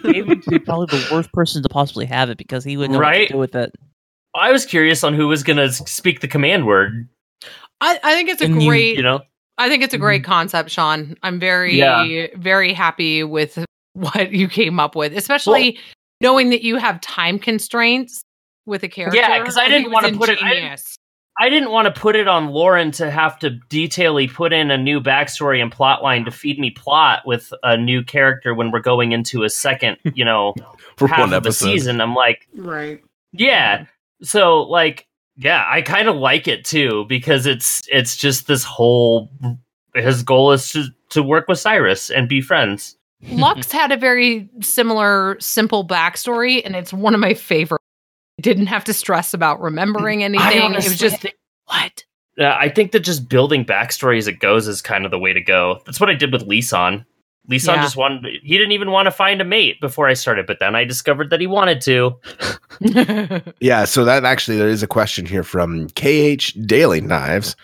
[0.04, 2.98] Maybe he'd be probably the worst person to possibly have it because he would know
[2.98, 3.28] what Right?
[3.28, 3.74] to do with it.
[4.34, 7.08] I was curious on who was going to speak the command word.
[7.80, 8.96] I, I think it's a And great.
[8.96, 9.20] You know,
[9.58, 10.30] I think it's a great mm-hmm.
[10.32, 11.16] concept, Sean.
[11.22, 12.28] I'm very, Yeah.
[12.36, 13.64] very happy with
[13.94, 15.78] what you came up with, especially
[16.20, 18.22] knowing that you have time constraints
[18.64, 19.20] with a character.
[19.44, 20.96] 'cause I think didn't wanna put it- I didn't-
[21.40, 24.76] I didn't want to put it on Lauren to have to detailly put in a
[24.76, 28.80] new backstory and plot line to feed me plot with a new character when we're
[28.80, 30.54] going into a second, you know,
[30.98, 31.64] For half one of the episode.
[31.72, 32.02] season.
[32.02, 33.02] I'm like, Right.
[33.32, 33.86] yeah.
[34.22, 35.06] So like,
[35.36, 39.30] yeah, I kind of like it too because it's it's just this whole.
[39.94, 42.96] His goal is to to work with Cyrus and be friends.
[43.30, 47.80] Lux had a very similar, simple backstory, and it's one of my favorite.
[48.40, 50.72] Didn't have to stress about remembering anything.
[50.72, 51.24] it was just
[51.66, 52.04] what
[52.38, 55.32] Uh, I think that just building backstory as it goes is kind of the way
[55.32, 55.80] to go.
[55.86, 57.04] That's what I did with Lisan.
[57.50, 57.82] Lisan Yeah.
[57.82, 60.74] just wanted, he didn't even want to find a mate before I started, but then
[60.76, 62.16] I discovered that he wanted to.
[63.60, 67.54] Yeah, so that actually there is a question here from KH Daily Knives.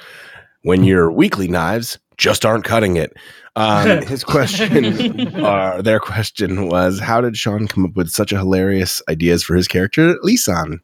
[0.63, 3.17] When your weekly knives just aren't cutting it.
[3.57, 8.39] Um, his question, uh, their question was, how did Sean come up with such a
[8.39, 10.79] hilarious ideas for his character, Lisan?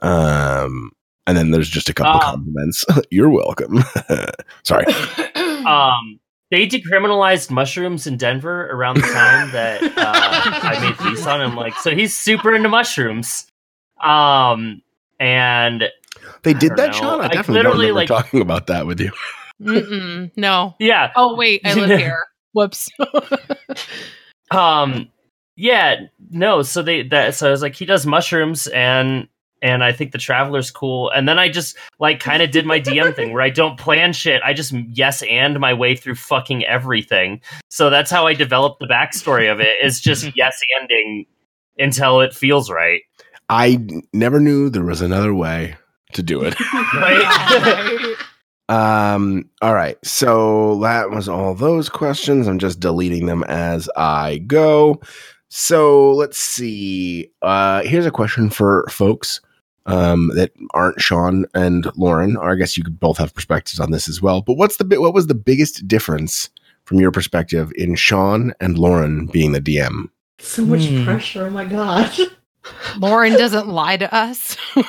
[0.00, 0.90] Um,
[1.26, 2.84] and then there's just a couple Uh, compliments.
[3.10, 3.82] You're welcome.
[4.64, 4.86] Sorry.
[5.64, 6.18] Um,
[6.52, 11.40] they decriminalized mushrooms in Denver around the time that uh, I made Lisan.
[11.40, 13.46] I'm like, so he's super into mushrooms.
[14.00, 14.82] Um,
[15.18, 15.84] and
[16.42, 16.92] They did that, know.
[16.92, 17.20] Sean.
[17.20, 19.10] I I definitely don't remember like- talking about that with you.
[19.62, 20.74] Mm-mm, no.
[20.78, 22.18] yeah, Oh wait, I live here.
[22.52, 22.88] Whoops.
[24.50, 25.08] um
[25.56, 25.96] yeah
[26.30, 29.28] no so they that so i was like he does mushrooms and
[29.62, 32.80] and i think the traveler's cool and then i just like kind of did my
[32.80, 36.64] dm thing where i don't plan shit i just yes and my way through fucking
[36.64, 41.24] everything so that's how i developed the backstory of it is just yes ending
[41.78, 43.02] until it feels right
[43.48, 45.76] I never knew there was another way
[46.14, 46.58] to do it.
[46.94, 48.16] right
[48.68, 49.98] Um, all right.
[50.02, 52.46] So that was all those questions.
[52.46, 55.02] I'm just deleting them as I go.
[55.50, 57.28] So let's see.
[57.42, 59.42] Uh here's a question for folks
[59.86, 62.36] um that aren't Sean and Lauren.
[62.36, 64.42] Or I guess you could both have perspectives on this as well.
[64.42, 66.50] But what's the bi- what was the biggest difference
[66.84, 70.08] from your perspective in Sean and Lauren being the DM?
[70.38, 71.04] So much Hmm.
[71.04, 71.46] pressure.
[71.46, 72.12] Oh my god.
[72.98, 74.56] Lauren doesn't lie to us.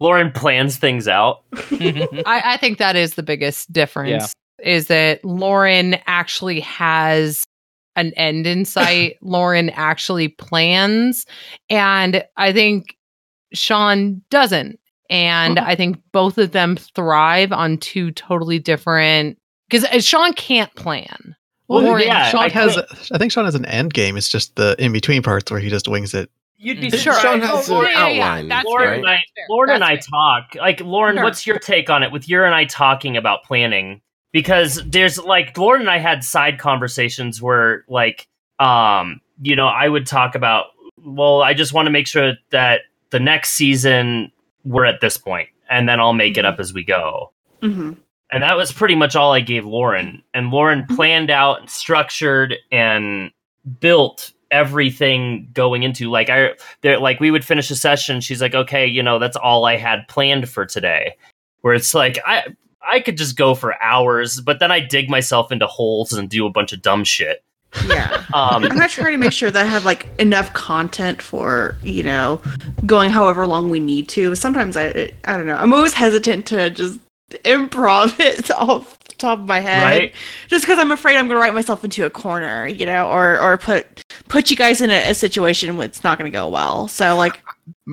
[0.00, 4.32] lauren plans things out I, I think that is the biggest difference
[4.62, 7.44] is that Lauren actually has
[8.06, 9.16] an end in sight.
[9.22, 11.26] Lauren actually plans.
[11.68, 12.96] And I think
[13.52, 14.78] Sean doesn't.
[15.08, 15.70] And uh-huh.
[15.70, 21.34] I think both of them thrive on two totally different because uh, Sean can't plan.
[21.68, 22.74] Well, Lauren- yeah, Sean I has.
[22.74, 24.16] think- I think Sean has an end game.
[24.16, 26.30] It's just the in between parts where he just wings it.
[26.56, 26.96] you'd be mm-hmm.
[26.96, 27.14] Sure.
[27.20, 28.24] Sean oh, has Oh, an yeah, yeah, yeah.
[28.24, 28.94] outline, That's Lauren fair.
[28.94, 30.54] and I, Lauren and I talk.
[30.56, 31.24] Like, Lauren, Sure.
[31.24, 34.00] what's your take on it with you and I talking about planning?
[34.32, 39.88] Because there's like Lauren and I had side conversations where, like, um, you know, I
[39.88, 40.66] would talk about,
[41.04, 44.30] well, I just want to make sure that the next season
[44.64, 47.32] we're at this point, and then I'll make it up as we go.
[47.62, 47.92] hmm
[48.30, 50.22] And that was pretty much all I gave Lauren.
[50.34, 53.30] And Lauren planned out and structured and
[53.80, 58.54] built everything going into like I there like we would finish a session, she's like,
[58.54, 61.16] Okay, you know, that's all I had planned for today.
[61.62, 62.44] Where it's like I
[62.86, 66.46] I could just go for hours, but then I dig myself into holes and do
[66.46, 67.42] a bunch of dumb shit.
[67.86, 68.24] Yeah.
[68.34, 72.04] Um, I'm not trying to make sure that I have like enough content for you
[72.04, 72.40] know
[72.86, 74.36] going however long we need to.
[74.36, 75.56] Sometimes I I don't know.
[75.56, 77.00] I'm always hesitant to just
[77.44, 80.14] improv it off the top of my head, Right.
[80.46, 83.40] just because I'm afraid I'm going to write myself into a corner, you know, or
[83.40, 86.48] or put put you guys in a, a situation where it's not going to go
[86.48, 86.86] well.
[86.86, 87.40] So like,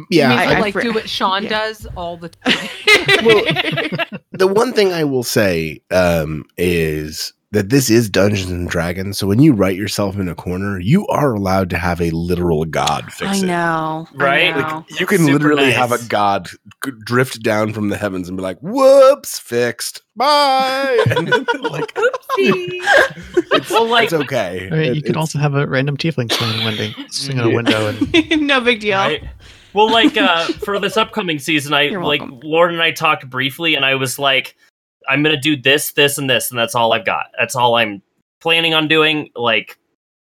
[0.09, 1.49] Yeah, I- need I like do what Sean yeah.
[1.49, 2.69] does all the time.
[4.31, 9.17] the one thing I will say um, is that this is Dungeons and Dragons.
[9.17, 12.65] So when you write yourself in a corner, you are allowed to have a literal
[12.65, 13.41] god fix I it.
[13.41, 13.45] Right?
[13.47, 14.51] know, I
[14.83, 15.75] Like you can Super literally nice.
[15.75, 16.49] have a god
[17.05, 20.01] drift down from the heavens and be like, "Whoops, fixed.
[20.15, 21.93] Bye." And then, like
[22.37, 24.67] it's, Well, like- it's okay.
[24.71, 27.49] I mean, It- you could it's- also have a random tiefling swinging, window, swinging a
[27.55, 28.97] window, and no big deal.
[28.97, 29.23] Right?
[29.77, 32.39] Well, like uh, for this upcoming season, I You're like welcome.
[32.43, 34.55] Lauren and I talked briefly, and I was like,
[35.07, 37.27] "I'm gonna do this, this, and this, and that's all I've got.
[37.37, 38.01] That's all I'm
[38.41, 39.29] planning on doing.
[39.35, 39.77] Like,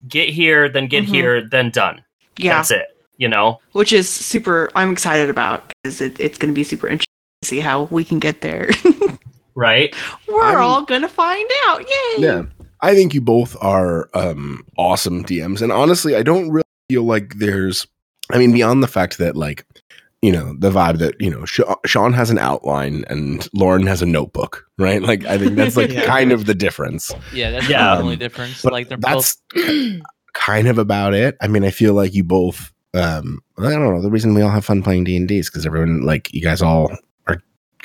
[0.10, 1.08] get here, then get Mhm.
[1.08, 2.04] here, then done.
[2.38, 2.88] Yeah, That's it.
[3.16, 3.62] You know?
[3.72, 4.70] which is super.
[4.76, 7.06] I'm excited about because it, it's going to be super interesting
[7.44, 8.70] to see how we can get there.
[9.58, 9.96] Right?
[10.28, 11.80] We're I'm- all gonna find out.
[11.80, 12.16] Yay!
[12.24, 12.44] Yeah.
[12.82, 15.62] I think you both are um, awesome DMs.
[15.62, 17.88] And honestly, I don't really feel like there's,
[18.32, 19.66] I mean, beyond the fact that, like,
[20.22, 24.02] you know, the vibe that, you know, Sha- Sean has an outline and Lauren has
[24.02, 25.02] a notebook, right?
[25.02, 26.06] Like, I think that's like Yeah.
[26.06, 27.12] kind of the difference.
[27.34, 27.96] Yeah, that's Yeah.
[27.96, 28.64] the only difference.
[28.64, 30.02] But like they're both that's
[30.34, 31.38] kind of about it.
[31.42, 34.50] I mean, I feel like you both, um, I don't know, the reason we all
[34.50, 36.90] have fun playing D&D is because everyone, like, you guys all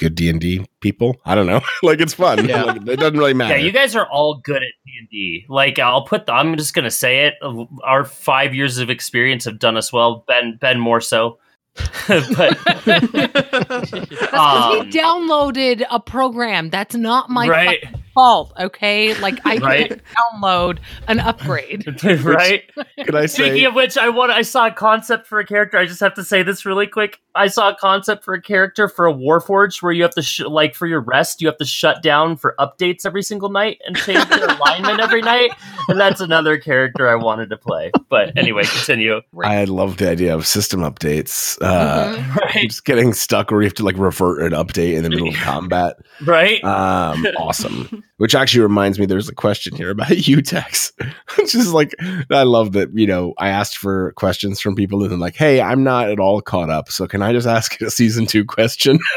[0.01, 1.17] are good D&D people.
[1.25, 1.61] I don't know.
[1.83, 2.47] like, it's fun.
[2.49, 2.61] Yeah.
[2.71, 3.57] Like, it doesn't really matter.
[3.57, 5.47] Yeah, you guys are all good at D and D.
[5.49, 6.27] Like, I'll put.
[6.27, 7.35] The, I'm just gonna say it.
[7.83, 10.25] Our five years of experience have done us well.
[10.29, 11.39] Ben, Ben more so.
[12.09, 16.71] but That's because Um, he downloaded a program.
[16.71, 18.53] That's not my right, fucking fault.
[18.59, 19.89] Okay, like I Right.
[19.89, 20.03] can't
[20.35, 20.79] download
[21.09, 21.87] an upgrade.
[22.25, 22.63] right.
[22.99, 24.31] Can I say Speaking of which, I want.
[24.33, 25.79] I saw a concept for a character.
[25.79, 27.19] I just have to say this really quick.
[27.35, 30.41] I saw a concept for a character for a Warforged where you have to sh-
[30.41, 33.97] like for your rest, you have to shut down for updates every single night and
[33.97, 35.53] change your alignment every night.
[35.89, 37.93] And that's another character I wanted to play.
[38.09, 39.21] But anyway, continue.
[39.45, 41.57] I love the idea of system updates.
[41.63, 42.37] Uh, Mhm.
[42.37, 45.29] Right, Just getting stuck where you have to like revert an update in the middle
[45.29, 45.97] of combat.
[46.25, 46.63] right.
[46.65, 48.03] Um, awesome.
[48.17, 50.93] Which actually reminds me, there's a question here about Utax,
[51.39, 51.95] which is like,
[52.31, 55.63] I love that, you know, I asked for questions from people and they're like, hey,
[55.63, 56.91] I'm not at all caught up.
[56.91, 58.99] So can I just ask a season two question?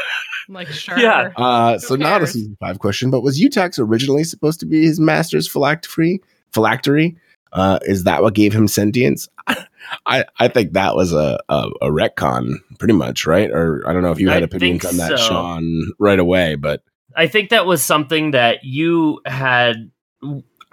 [0.48, 0.98] Like sure.
[0.98, 1.30] Yeah.
[1.36, 5.00] Uh, so not a season five question, but was Utax originally supposed to be his
[5.00, 6.20] master's phylactery?
[6.52, 7.16] Phylactery?
[7.52, 9.28] Uh, is that what gave him sentience?
[10.06, 13.50] I, I think that was a, a, a retcon, pretty much, right?
[13.50, 15.16] Or I don't know if you had I opinions on that, so.
[15.16, 16.82] Sean, right away, but
[17.16, 19.90] I think that was something that you had,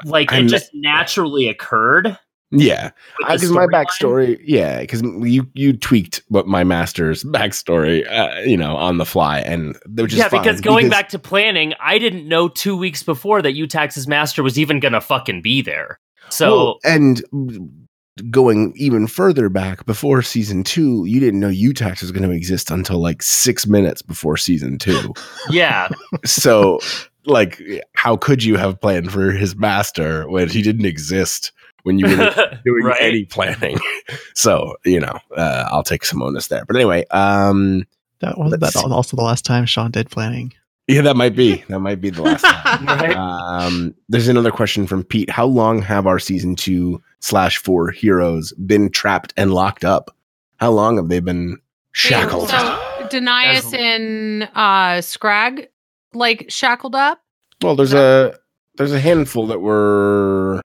[0.06, 2.18] like, I'm- it just naturally occurred.
[2.54, 8.58] yeah, because my backstory, yeah, because you you tweaked what my master's backstory, uh, you
[8.58, 12.50] know, on the fly, and which yeah, because going back to planning, I didn't know
[12.50, 16.00] two weeks before that Utax's master was even gonna fucking be there.
[16.30, 17.81] So Well, and
[18.30, 22.70] going even further back before season two, you didn't know UTAX was going to exist
[22.72, 25.14] until like six minutes before season two.
[25.50, 25.90] yeah,
[26.26, 26.80] so,
[27.26, 27.62] like,
[27.94, 31.52] how could you have planned for his master when he didn't exist
[31.84, 32.98] when you were doing Right.
[33.02, 33.78] any planning?
[34.36, 36.66] so, you know, uh, I'll take some onus there.
[36.66, 37.86] But anyway, um,
[38.20, 38.80] that wasn't that see.
[38.80, 40.54] also the last time Sean did planning.
[40.88, 42.86] Yeah, that might be that might be the last time.
[42.88, 43.16] right.
[43.16, 45.30] Um, there's another question from Pete.
[45.30, 50.16] How long have our season two slash four heroes been trapped and locked up?
[50.58, 51.58] How long have they been
[51.92, 52.50] shackled?
[52.50, 55.68] So Denias and uh Scrag
[56.14, 57.22] like shackled up.
[57.62, 58.38] well, there's a
[58.78, 60.62] there's a handful that were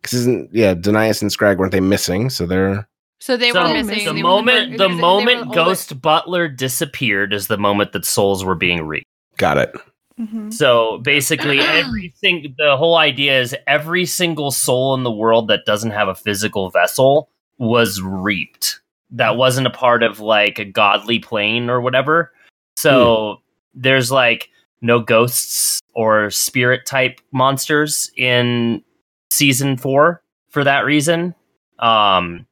[0.00, 2.30] because isn't yeah Denias and Scrag weren't they missing?
[2.30, 2.88] So they're
[3.20, 4.04] So they so were missing.
[4.14, 8.82] the moment were- the moment Ghost Butler disappeared is the moment that souls were being
[8.86, 9.06] reaped.
[9.38, 9.74] Got it.
[10.20, 10.52] Mhm.
[10.52, 15.64] So basically, every thing, the whole idea is every single soul in the world that
[15.64, 18.80] doesn't have a physical vessel was reaped.
[19.10, 22.32] That wasn't a part of like a godly plane or whatever.
[22.76, 23.38] So
[23.74, 24.50] there's like
[24.82, 28.82] no ghosts or spirit type monsters in
[29.30, 31.34] season four for that reason.
[31.78, 32.46] Um,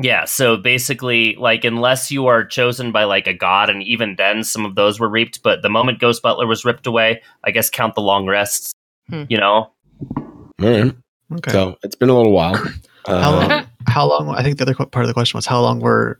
[0.00, 4.44] yeah, so basically, like, unless you are chosen by like a god, and even then,
[4.44, 5.42] some of those were reaped.
[5.42, 8.72] But the moment Ghost Butler was ripped away, I guess count the long rests.
[9.08, 9.24] Hmm.
[9.28, 9.70] You know,
[10.16, 10.22] All
[10.60, 10.94] right.
[11.32, 11.50] Okay.
[11.50, 12.54] So it's been a little while.
[13.06, 13.66] how Uh, long?
[13.88, 14.28] How long?
[14.34, 16.18] I think the other part of the question was how long were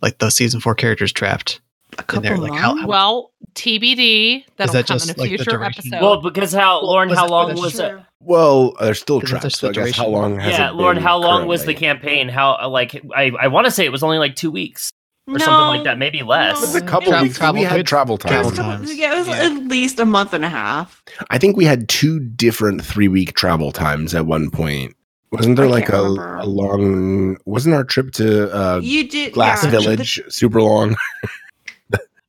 [0.00, 1.60] like the season four characters trapped
[1.98, 2.88] A couple there, like, how- months.
[2.88, 4.44] Well, TBD.
[4.56, 5.92] That'll that come just, in a like, future duration?
[5.92, 6.02] episode.
[6.02, 7.96] Well, because how Lauren, was how long was it was it?
[8.20, 9.56] Well, there's still Isn't there traps.
[9.56, 11.74] still So I guess how long has Yeah, it Lauren, been how long was the
[11.74, 12.28] campaign?
[12.28, 14.90] How uh, like I I want to say it was only like two weeks
[15.28, 16.56] or something like that, maybe less.
[16.58, 17.36] It was a couple weeks.
[17.36, 18.30] travel- we had travel time.
[18.32, 18.94] travel times.
[18.94, 19.44] Yeah, it was Yeah.
[19.46, 21.02] at least a month and a half.
[21.30, 24.94] I think we had two different three week travel times at one point.
[25.32, 27.36] Wasn't there I like a, a long?
[27.44, 30.96] Wasn't our trip to uh, you did Glass yeah, Village super long?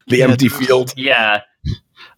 [0.08, 0.94] the the Yeah, empty field.
[0.98, 1.42] Yeah,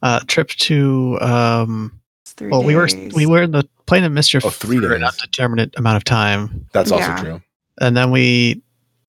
[0.02, 2.00] Uh, trip to um.
[2.24, 4.94] it's three Well, we were we were in the plane of mischief Oh, three for
[4.94, 5.12] an days.
[5.12, 7.20] undeterminate amount of time, That's also Yeah.
[7.22, 7.42] true.
[7.80, 8.62] and then we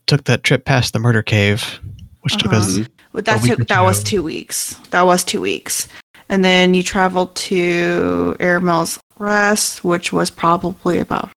[0.06, 1.80] took that trip past the murder cave,
[2.20, 2.62] which took Uh-huh.
[2.62, 2.88] us.
[3.12, 4.18] But that a week took or that was two.
[4.18, 4.76] two weeks.
[4.90, 5.88] That was two weeks,
[6.28, 11.30] and then you traveled to Airmail's Rest, which was probably about.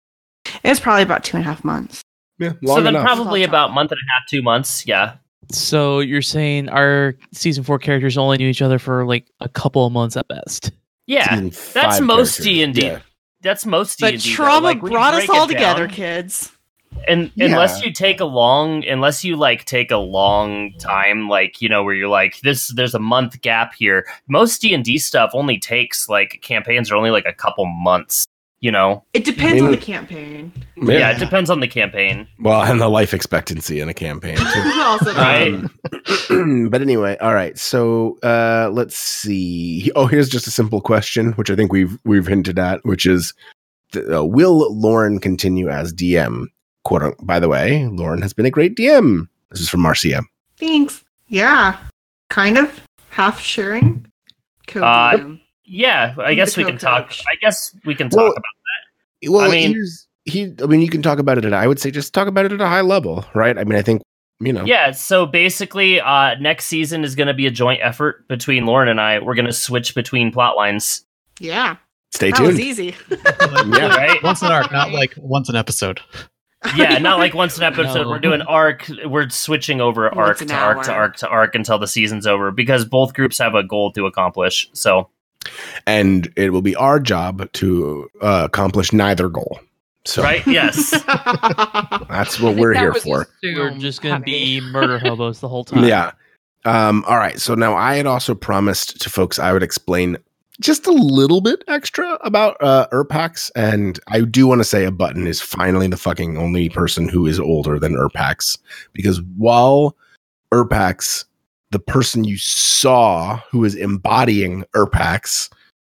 [0.63, 2.02] It was probably about two and a half months.
[2.39, 3.04] Yeah, so then enough.
[3.06, 4.86] probably about month and a half, two months.
[4.88, 5.13] Yeah,
[5.52, 9.86] So you're saying our season four characters only knew each other for like a couple
[9.86, 10.72] of months at best.
[11.06, 11.30] yeah.
[11.40, 12.42] Season That's most.
[12.42, 12.96] D and D.
[13.42, 14.30] That's most D But and D.
[14.30, 16.52] But trauma brought us all together, down, kids.
[17.08, 17.46] and Yeah.
[17.46, 21.84] unless you take a long, unless you like take a long time, like you know,
[21.84, 24.06] where you're like this, there's a month gap here.
[24.28, 28.26] Most D and D stuff only takes like campaigns are only like a couple months.
[28.60, 30.52] You know, It depends mean- on the campaign.
[30.78, 31.12] yeah.
[31.12, 32.28] it depends on the campaign.
[32.39, 34.36] Well, and the life expectancy in a campaign.
[34.38, 34.43] too.
[34.78, 35.54] also, Right.
[36.32, 37.56] Um, but anyway, all right.
[37.58, 39.91] So uh, let's see.
[39.96, 43.34] Oh, here's just a simple question, which I think we've we've hinted at, which is,
[43.91, 46.46] th- uh, will Lauren continue as DM?
[46.84, 47.04] Quote.
[47.04, 47.28] unquote.
[47.28, 49.28] By the way, Lauren has been a great DM.
[49.52, 50.24] This is from Marcia.
[50.58, 51.04] Thanks.
[51.28, 51.78] Yeah,
[52.32, 54.06] kind of half sharing.
[54.70, 54.72] Uh,
[55.17, 55.41] Co-DM.
[55.67, 57.03] Yeah, I guess we can talk.
[57.10, 57.23] co-coach.
[57.32, 58.41] I guess we can talk Well, about.
[59.21, 59.30] That.
[59.32, 59.84] Well, I mean-
[60.25, 60.53] he.
[60.62, 61.53] I mean, you can talk about it at.
[61.53, 63.58] I would say just talk about it at a high level, right?
[63.58, 64.01] I mean, I think
[64.39, 64.63] you know.
[64.65, 68.88] Yeah, so basically, uh, next season is going to be a joint effort between Lauren
[68.89, 69.19] and I.
[69.19, 71.06] We're going to switch between plot lines.
[71.39, 71.77] yeah,
[72.13, 72.95] Stay that was easy.
[73.10, 73.95] Yeah.
[73.95, 74.21] Right?
[74.23, 75.99] once an arc, not like once an episode.
[76.75, 78.03] Yeah, not like once an episode.
[78.03, 78.10] No.
[78.10, 78.89] We're doing arc.
[79.06, 82.51] We're switching over Once arc to arc to arc to arc until the season's over
[82.51, 84.69] because both groups have a goal to accomplish.
[84.73, 85.10] So
[85.86, 89.60] and it will be our job to uh, accomplish neither goal.
[90.06, 90.92] So right, yes,
[92.10, 93.28] that's what we're that here for.
[93.44, 95.84] We're just gonna be murder hobos the whole time.
[95.84, 96.12] Yeah.
[96.64, 97.40] Um, all right.
[97.40, 100.18] So now I had also promised to folks I would explain
[100.62, 104.92] just a little bit extra about uh Urpax, and I do want to say a
[104.92, 108.58] button is finally the fucking only person who is older than Urpax.
[108.94, 109.98] Because while
[110.54, 111.26] Urpax,
[111.71, 115.49] the person you saw who is embodying Urpax,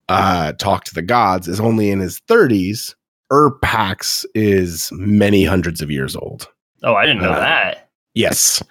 [0.09, 2.95] uh, talk to the gods, is only in his 30s.
[3.31, 6.47] Urpax is many hundreds of years old.
[6.83, 7.89] Oh, I didn't know Uh, that.
[8.15, 8.61] Yes,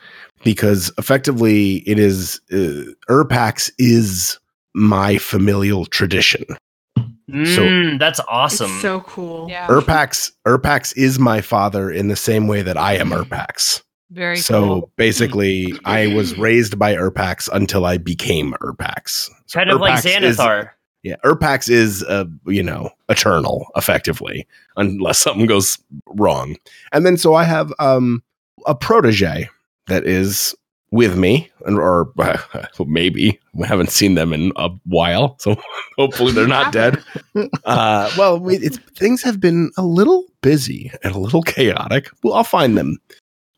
[0.44, 4.38] because effectively it is uh, Urpax is
[4.74, 6.44] my familial tradition.
[6.48, 8.70] so- Mm, that's awesome.
[8.72, 9.48] It's so cool.
[9.50, 13.82] Yeah, Urpax Urpax is my father in the same way that I am Urpax.
[14.10, 14.92] Very so cool.
[14.96, 19.28] basically, I was raised by Urpax until I became Urpax.
[19.46, 20.70] So kind of like Urpax is- Xanathar.
[21.02, 26.56] yeah, Urpax is uh, you know eternal, effectively, unless something goes wrong.
[26.92, 28.22] And then so I have um
[28.66, 29.48] a protege
[29.86, 30.54] that is
[30.90, 32.38] with me, or uh,
[32.86, 35.54] maybe we haven't seen them in a while, so
[35.98, 37.02] hopefully they're not dead.
[37.64, 42.08] Uh, well, it's things have been a little busy and a little chaotic.
[42.24, 42.96] Well, I'll find them.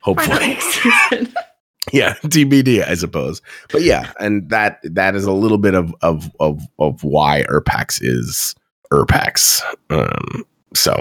[0.05, 1.29] For the Hopefully,
[1.93, 3.41] yeah tbd i suppose
[3.73, 7.99] but yeah and that that is a little bit of of of, of why urpax
[8.03, 8.55] is
[8.93, 10.95] urpax um so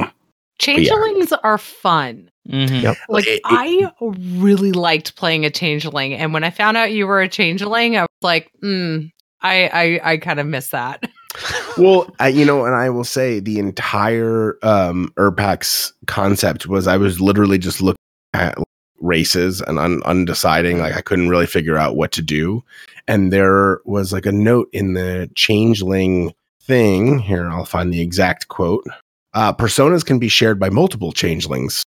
[0.57, 2.29] Changelings are fun.
[2.49, 2.81] Mhm.
[2.81, 2.97] Yep.
[3.07, 7.07] Like It- it- I really liked playing a changeling, and when I found out you
[7.07, 9.09] were a changeling, I was like, mm,
[9.41, 11.09] I I, I kind of miss that.
[11.77, 16.97] well I, you know and i will say the entire um urpax concept was i
[16.97, 17.95] was literally just looking
[18.33, 18.57] at
[19.01, 22.63] races and un- undeciding like i couldn't really figure out what to do
[23.07, 28.47] and there was like a note in the changeling thing here i'll find the exact
[28.47, 28.85] quote
[29.33, 31.83] uh, personas can be shared by multiple changelings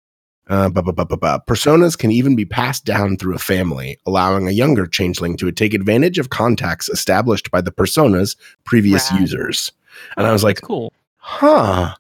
[0.50, 4.52] uh, bu- bu- bu- personas can even be passed down through a family allowing a
[4.52, 9.22] younger changeling to take advantage of contacts established by the persona's previous Rad.
[9.22, 9.72] users
[10.18, 10.92] and i was like cool.
[11.18, 11.96] huh.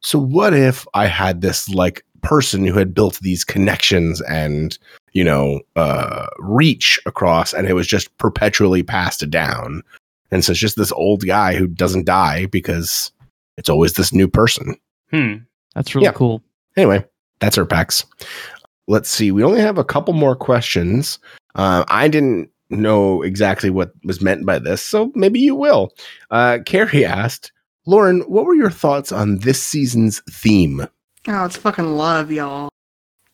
[0.00, 4.78] So what if I had this like person who had built these connections and,
[5.12, 9.82] you know, uh reach across and it was just perpetually passed down.
[10.30, 13.10] And so it's just this old guy who doesn't die because
[13.56, 14.76] it's always this new person.
[15.10, 15.34] Hmm.
[15.74, 16.12] That's really Yeah.
[16.12, 16.42] cool.
[16.76, 17.04] Anyway,
[17.40, 18.04] that's Urpax.
[18.88, 19.32] Let's see.
[19.32, 21.18] We only have a couple more questions.
[21.54, 25.92] Uh, I didn't know exactly what was meant by this, so maybe you will.
[26.30, 27.52] Uh, Carrie asked,
[27.86, 30.86] Lauren, what were your thoughts on this season's theme?
[31.28, 32.70] Oh, it's fucking love, y'all.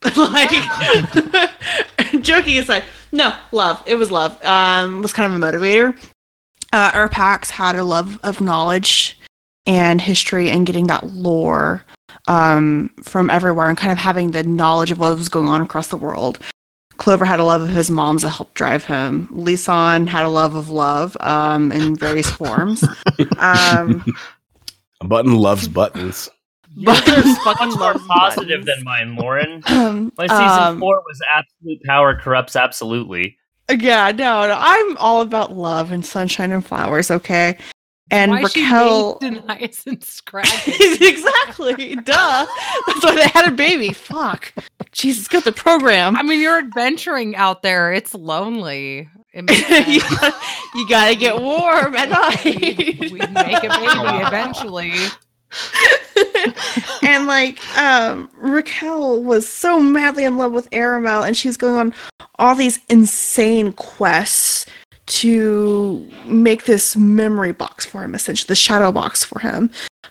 [0.16, 0.51] like
[2.20, 3.82] joking aside, no, love.
[3.86, 4.42] It was love.
[4.45, 5.97] Um, was kind of a motivator.
[6.72, 9.18] Uh, Urpax had a love of knowledge
[9.64, 11.84] and history and getting that lore
[12.26, 15.88] um, from everywhere and kind of having the knowledge of what was going on across
[15.88, 16.40] the world.
[16.97, 19.28] Clover had a love of his mom's that helped drive him.
[19.32, 22.84] Lisan had a love of love um, in various forms.
[23.38, 24.05] Um,
[25.01, 26.28] A button loves buttons.
[26.76, 29.62] But Yours is fucking more positive than mine, Lauren.
[29.66, 33.36] Um, My season um, four was absolute power corrupts absolutely.
[33.70, 37.56] Yeah, no, no, I'm all about love and sunshine and flowers, okay?
[38.10, 39.18] And Why she Raquel.
[39.22, 40.68] made Denise and Scratch.
[40.68, 42.46] exactly, duh.
[42.86, 43.94] That's why they had a baby.
[43.94, 44.52] Fuck.
[44.92, 46.14] Jesus, get the program.
[46.16, 47.92] I mean, you're adventuring out there.
[47.92, 49.08] It's lonely.
[49.34, 49.42] You,
[50.00, 50.34] gotta,
[50.76, 52.06] you gotta get warm at
[52.44, 53.10] we, night.
[53.10, 54.92] we make a baby eventually.
[57.02, 61.94] and like um Raquel was so madly in love with Aramel and she's going on
[62.38, 64.66] all these insane quests
[65.07, 69.70] to make this memory box for him essentially the shadow box for him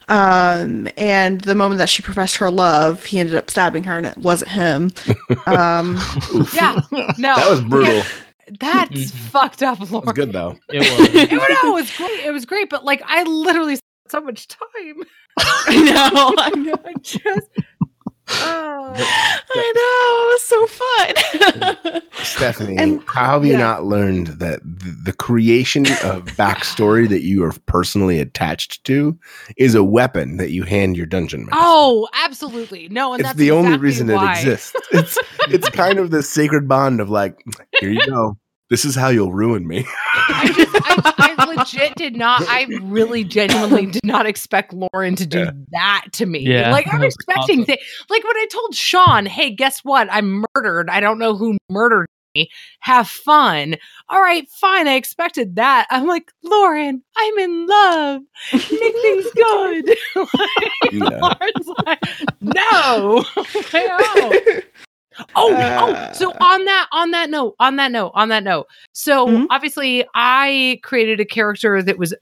[0.09, 4.05] um and the moment that she professed her love he ended up stabbing her and
[4.05, 4.91] it wasn't him
[5.47, 5.95] um
[6.53, 6.79] Yeah.
[7.17, 7.35] No.
[7.35, 7.93] That was brutal.
[7.95, 8.03] Yeah,
[8.59, 9.11] that's Mhm.
[9.29, 10.05] fucked up, That Lauren.
[10.05, 10.57] was good though.
[10.69, 11.09] It was.
[11.15, 11.37] It, no,
[11.69, 12.25] it was great.
[12.25, 15.03] It was great, but like I literally spent so much time.
[15.39, 17.47] I know I know I just.
[18.29, 18.93] Oh.
[18.95, 20.65] I know it was so
[21.91, 23.57] fun Stephanie, And- how have you yeah.
[23.57, 29.19] not learned that th- the creation of backstory that you are personally attached to
[29.57, 31.59] is a weapon that you hand your dungeon master?
[31.61, 32.87] Oh, absolutely.
[32.87, 34.31] No, and it's that's the only reason why.
[34.31, 34.73] it exists.
[34.91, 35.17] It's
[35.49, 37.37] it's kind of this sacred bond of like,
[37.81, 38.37] here you go.
[38.69, 39.85] This is how you'll ruin me.
[40.29, 42.41] I just, I, I legit did not.
[42.47, 45.51] I really, genuinely did not expect Lauren to do Yeah.
[45.71, 46.39] that to me.
[46.39, 47.75] Yeah, like I'm was expecting, awesome.
[47.75, 50.07] thi- like when I told Sean, "Hey, guess what?
[50.11, 50.89] I'm murdered.
[50.89, 52.49] I don't know who murdered me.
[52.79, 53.75] Have fun."
[54.09, 54.87] All right, fine.
[54.87, 55.85] I expected that.
[55.91, 58.21] I'm like, Lauren, I'm in love.
[58.53, 59.95] Make things good.
[60.33, 61.19] Like, Yeah.
[61.19, 61.99] Lauren's like,
[62.41, 63.25] no.
[65.19, 65.25] No.
[65.35, 66.05] Oh, Uh.
[66.09, 68.67] oh, so on that on that note, on that note, on that note.
[68.93, 69.47] So Mhm.
[69.49, 72.13] obviously I created a character that was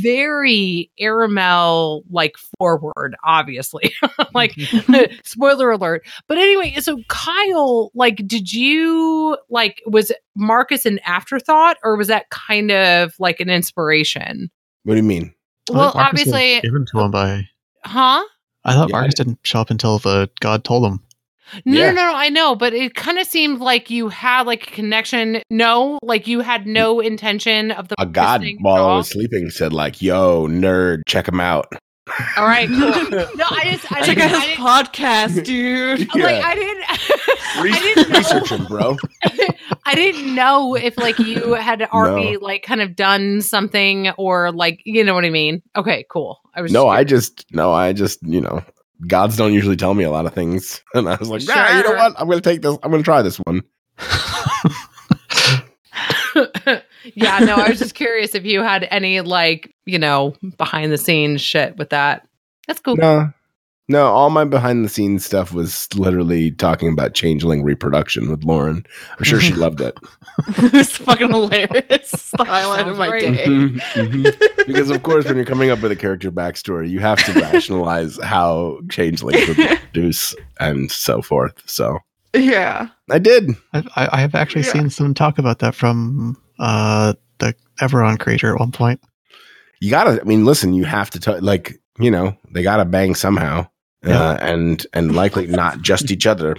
[0.00, 3.94] very Aramel like forward, obviously.
[4.34, 4.52] like
[5.24, 6.04] spoiler alert.
[6.26, 12.28] But anyway, so Kyle, like, did you like was Marcus an afterthought or was that
[12.30, 14.50] kind of like an inspiration?
[14.82, 15.32] What do you mean?
[15.70, 17.48] Well, thought Marcus was obviously, given to him by.
[17.84, 18.24] huh?
[18.64, 18.96] I thought Yeah.
[18.96, 21.00] Marcus didn't show up until the god told him.
[21.64, 21.90] No, Yeah.
[21.92, 25.42] no, no, I know, but it kind of seemed like you had like a connection.
[25.50, 29.72] No, like you had no intention of the A god while I was sleeping said
[29.72, 31.66] like, "Yo, nerd, check him out."
[32.36, 32.78] All right, cool.
[33.36, 36.42] No, I just, I check out his podcast dude like, Yeah.
[36.44, 38.18] I didn't, Re- I didn't know.
[38.18, 38.96] research him, bro.
[39.86, 44.80] I didn't know if like you had already like kind of done something or like
[44.84, 45.62] you know what I mean.
[45.76, 46.40] Okay, cool.
[46.54, 48.62] I was No, just I just no, I just you know,
[49.06, 51.84] gods don't usually tell me a lot of things, and I was like, nah, you
[51.84, 52.14] know what?
[52.18, 52.76] I'm gonna take this.
[52.82, 53.62] I'm gonna try this one.
[57.14, 60.98] yeah, no, I was just curious if you had any like you know behind the
[60.98, 62.26] scenes shit with that.
[62.66, 62.96] That's cool.
[62.96, 63.32] No,
[63.88, 68.84] no, all my behind the scenes stuff was literally talking about changeling reproduction with Lauren.
[69.18, 69.96] I'm sure she loved it.
[70.48, 73.34] it's fucking hilarious It's the highlight of my great.
[73.34, 74.66] day Mhm, mhm.
[74.66, 78.18] because of course, when you're coming up with a character backstory, you have to rationalize
[78.22, 81.54] how changelings reproduce and so forth.
[81.66, 81.98] So
[82.34, 83.50] yeah I did.
[83.74, 84.72] I, I, I have actually Yeah.
[84.72, 89.00] seen some talk about that from uh, the Eberron creator at one point.
[89.80, 90.20] You gotta.
[90.20, 90.72] I mean, listen.
[90.72, 91.78] You have to t- like.
[91.98, 93.68] You know, they gotta bang somehow,
[94.04, 94.20] Yeah.
[94.20, 96.56] uh, and and likely not just each other.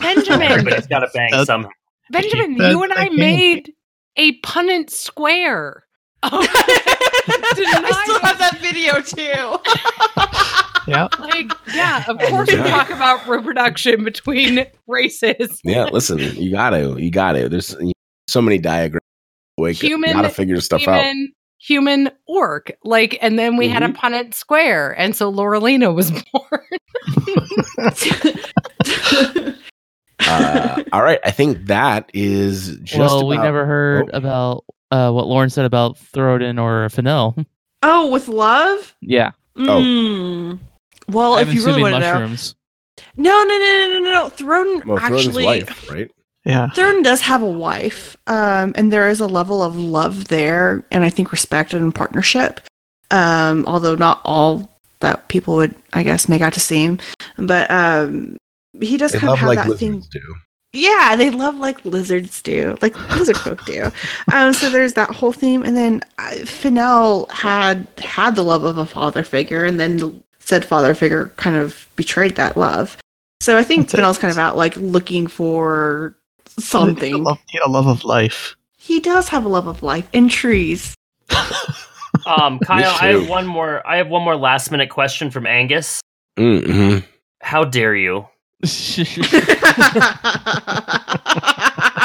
[0.00, 1.68] Benjamin, Everybody's got to bang That- somehow.
[2.10, 3.72] Benjamin, That- you and that I made
[4.16, 5.84] a Punnett square.
[6.22, 9.58] I still have that video too
[10.86, 11.08] Yeah.
[11.18, 15.60] Like, yeah, of course we talk about reproduction between races.
[15.64, 16.18] Yeah, listen.
[16.18, 16.96] You gotta.
[16.98, 17.48] You gotta.
[17.48, 17.74] There's
[18.28, 19.00] so many diagrams.
[19.56, 19.78] Wake.
[19.82, 21.02] Human, you gotta figure stuff out.
[21.02, 21.32] Human,
[21.64, 22.72] human orc.
[22.84, 23.96] Like, and then we had a Mhm.
[23.96, 26.60] Punnett square, and so Laurelina was born.
[30.26, 31.18] Uh, all right.
[31.24, 32.98] I think that is just.
[32.98, 34.16] well, we never heard oh.
[34.16, 37.36] about uh, what Lauren said about Thorodin or Fennel.
[37.82, 39.80] oh with love yeah, Oh.
[39.80, 40.58] Mm.
[41.08, 42.54] well if I'm you really assuming want to know mushrooms.
[43.16, 46.10] no no no no no no no Throden Well, actually wife, right?
[46.44, 46.68] Yeah.
[46.70, 51.02] Theron does have a wife, um, and there is a level of love there, and
[51.04, 52.60] I think respect and partnership.
[53.10, 54.70] Um, although not all
[55.00, 56.98] that people would, I guess, make out to seem,
[57.38, 58.36] but um,
[58.80, 60.02] he does They kind love of have like that thing.
[60.10, 60.34] do.
[60.72, 63.90] Yeah, they love like lizards do, like lizard folk do.
[64.32, 68.76] Um, so there's that whole theme, and then uh, Fennel had had the love of
[68.76, 72.98] a father figure, and then said father figure kind of betrayed that love.
[73.40, 73.92] So I think That's.
[73.94, 76.16] Fennel's kind of out like looking for
[76.56, 77.22] A something.
[77.22, 78.56] love, a love of life.
[78.76, 80.94] He does have a love of life and trees.
[82.26, 83.84] Um, Kyle, I have one more.
[83.86, 86.00] I have one more last minute question from Angus.
[86.38, 86.98] hmm
[87.42, 88.26] How dare you?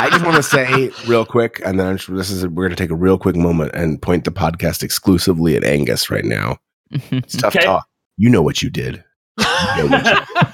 [0.01, 2.75] I just want to say real quick, and then I'm just- this is we're going
[2.75, 6.57] to take a real quick moment and point the podcast exclusively at Angus right now.
[6.91, 7.65] It's tough Okay.
[7.65, 7.85] talk.
[8.17, 9.03] You know what you did.
[9.37, 10.47] You know what you-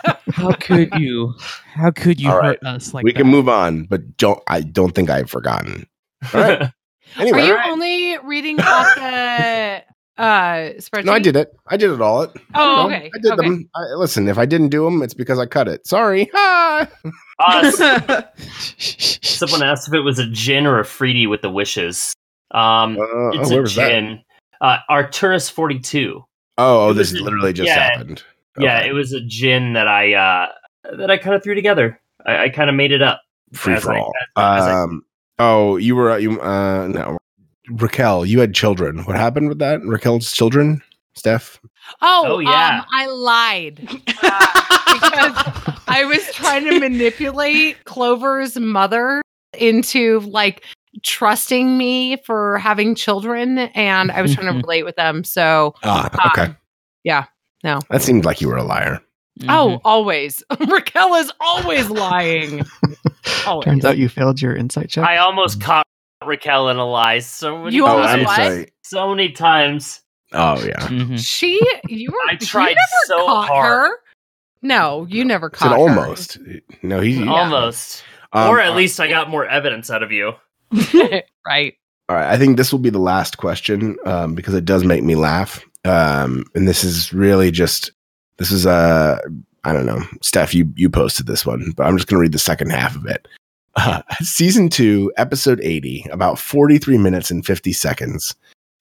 [0.51, 1.33] How could you?
[1.73, 3.19] How could you All hurt us like we that?
[3.19, 4.41] can move on, but don't.
[4.47, 5.87] I don't think I've forgotten.
[6.33, 6.71] All right.
[7.17, 7.69] Anyway, Are you Alright.
[7.71, 9.83] only reading off the
[10.17, 11.05] uh spreadsheet?
[11.05, 11.55] no, I did it.
[11.67, 12.23] I did it all.
[12.23, 12.31] It.
[12.55, 13.09] Oh, No, okay.
[13.15, 13.47] I did okay.
[13.47, 13.69] them.
[13.73, 15.85] I, listen, if I didn't do them, it's because I cut it.
[15.87, 16.29] Sorry.
[16.33, 16.89] Ah.
[17.37, 18.21] Uh,
[18.79, 22.13] someone asked if it was a gin or a fruity with the wishes.
[22.51, 24.21] Um, Uh, oh, it's where a gin.
[24.61, 26.23] Uh, Arcturus forty two.
[26.57, 27.91] Oh, oh, this was literally just yeah.
[27.91, 28.23] happened.
[28.57, 28.89] Yeah, Okay.
[28.89, 30.47] it was a gin that I uh,
[30.97, 31.99] that I kind of threw together.
[32.25, 33.21] I, I kind of made it up.
[33.53, 34.13] free for I- all.
[34.37, 35.01] as- as I- Um.
[35.39, 36.39] Oh, you were you.
[36.41, 36.87] Uh.
[36.87, 37.17] No,
[37.69, 39.03] Raquel, you had children.
[39.03, 39.81] What happened with that?
[39.83, 40.81] Raquel's children,
[41.15, 41.59] Steph.
[42.01, 42.79] Oh, Oh, yeah.
[42.79, 43.93] Um, I lied uh,
[44.93, 49.21] because I was trying to manipulate Clover's mother
[49.57, 50.63] into like
[51.03, 55.23] trusting me for having children, and I was trying to relate with them.
[55.23, 56.09] So, Ah.
[56.31, 56.43] Okay.
[56.51, 56.57] Um,
[57.03, 57.25] yeah,
[57.65, 57.79] no.
[57.89, 59.01] That seemed like you were a liar.
[59.41, 59.49] Mm-hmm.
[59.49, 62.65] oh, always Raquel is always lying.
[63.45, 63.65] Always.
[63.65, 65.03] Turns out you failed your insight check.
[65.03, 65.85] I almost caught
[66.25, 68.69] Raquel in a lie so many, You Oh, almost I'm what?
[68.83, 70.01] so many times.
[70.31, 70.79] Oh yeah.
[70.87, 71.19] Mhm.
[71.19, 72.17] She, you were.
[72.29, 73.65] I tried you never so caught hard.
[73.91, 73.97] her.
[74.61, 75.77] No, you never caught her.
[75.77, 76.37] almost.
[76.81, 77.13] No, he.
[77.15, 78.03] he- Almost,
[78.33, 80.33] um, or at uh, least I got more evidence out of you.
[81.45, 81.75] right.
[82.09, 85.03] All right, I think this will be the last question um, because it does make
[85.03, 85.63] me laugh.
[85.85, 87.91] Um, and this is really just
[88.37, 89.19] this is uh,
[89.63, 90.53] I don't know, Steph.
[90.53, 93.05] You you posted this one, but I'm just going to read the second half of
[93.05, 93.27] it.
[93.75, 98.35] Uh, season two, episode 80, about 43 minutes and 50 seconds.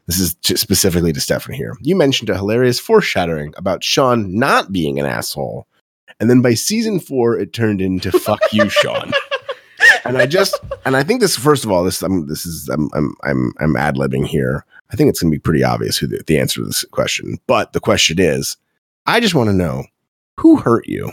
[0.06, 1.76] This is just specifically to Stephanie here.
[1.80, 5.66] You mentioned a hilarious foreshadowing about Sean not being an asshole,
[6.20, 9.12] and then by season four, it turned into "fuck you, Sean."
[10.04, 12.90] and I just and I think this first of all this I'm this is I'm
[12.94, 14.64] I'm I'm I'm ad libbing here.
[14.92, 17.38] I think it's going to be pretty obvious who the, the answer to this question.
[17.46, 18.56] But the question is,
[19.06, 19.84] I just want to know
[20.38, 21.10] who hurt you.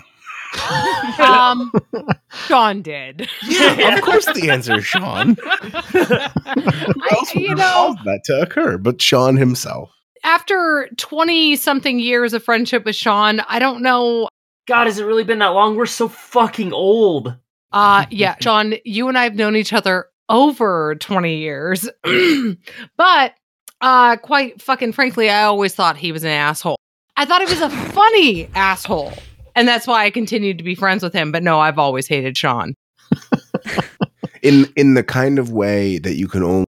[1.20, 1.72] Um,
[2.48, 3.30] Sean did.
[3.48, 5.36] Yeah, of course the answer is Sean.
[5.36, 8.78] Who I, you know, that to occur?
[8.78, 9.92] But Sean himself.
[10.24, 14.28] after 20 something years of friendship with Sean, I don't know.
[14.68, 15.76] God, has it really been that long?
[15.76, 17.36] We're so fucking old.
[17.72, 21.90] Uh, yeah, Sean, you and I have known each other over 20 years.
[22.98, 23.34] but,
[23.82, 26.78] uh, quite fucking frankly, I always thought he was an asshole.
[27.18, 29.14] I thought he was a funny asshole.
[29.56, 31.32] And that's why I continued to be friends with him.
[31.32, 32.74] But no, I've always hated Sean.
[34.42, 36.66] In in the kind of way that you can only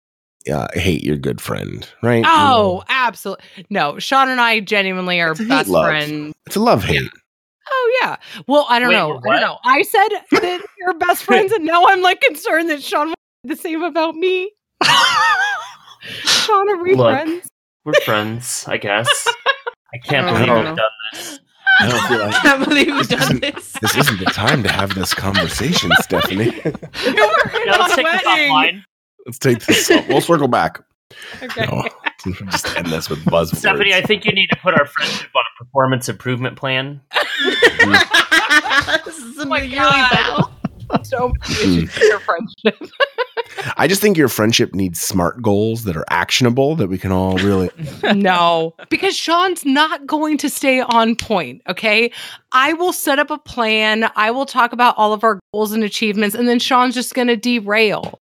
[0.51, 2.25] uh, hate your good friend, right?
[2.27, 3.45] Oh, absolutely.
[3.69, 5.85] No, Sean and I genuinely are It's a hate best love.
[5.85, 6.33] friends.
[6.47, 7.09] it's a love hate.
[7.69, 8.17] Oh yeah.
[8.47, 9.07] Well, I don't Wait, know.
[9.23, 9.57] you're I don't know.
[9.63, 10.07] I said
[10.41, 14.15] that you're best friends, and now I'm like concerned that Sean would the same about
[14.15, 14.51] me.
[16.01, 17.11] Sean, are we Look.
[17.11, 17.49] friends?
[17.83, 19.07] We're friends, I guess.
[19.93, 21.39] I can't I believe don't we've done this.
[21.79, 23.71] I don't feel I like can't believe we've done this.
[23.81, 26.45] this isn't the time to have this conversation, Stephanie.
[26.45, 28.51] You were in Yeah, let's my take this wedding.
[28.51, 28.83] offline.
[29.25, 29.89] Let's take this.
[30.09, 30.79] We'll circle back.
[31.41, 31.65] Okay.
[31.65, 31.87] No,
[32.51, 33.57] just end this with buzzwords.
[33.57, 37.01] Stephanie, I think you need to put our friendship on a performance improvement plan.
[39.05, 40.11] this is Oh my a yearly God.
[40.11, 40.51] vow.
[41.03, 42.91] So much for your friendship.
[43.77, 47.37] I just think your friendship needs smart goals that are actionable that we can all
[47.37, 47.69] really.
[48.15, 51.61] no, because Sean's not going to stay on point.
[51.67, 52.11] Okay.
[52.51, 54.09] I will set up a plan.
[54.15, 57.27] I will talk about all of our goals and achievements, and then Sean's just going
[57.27, 58.19] to derail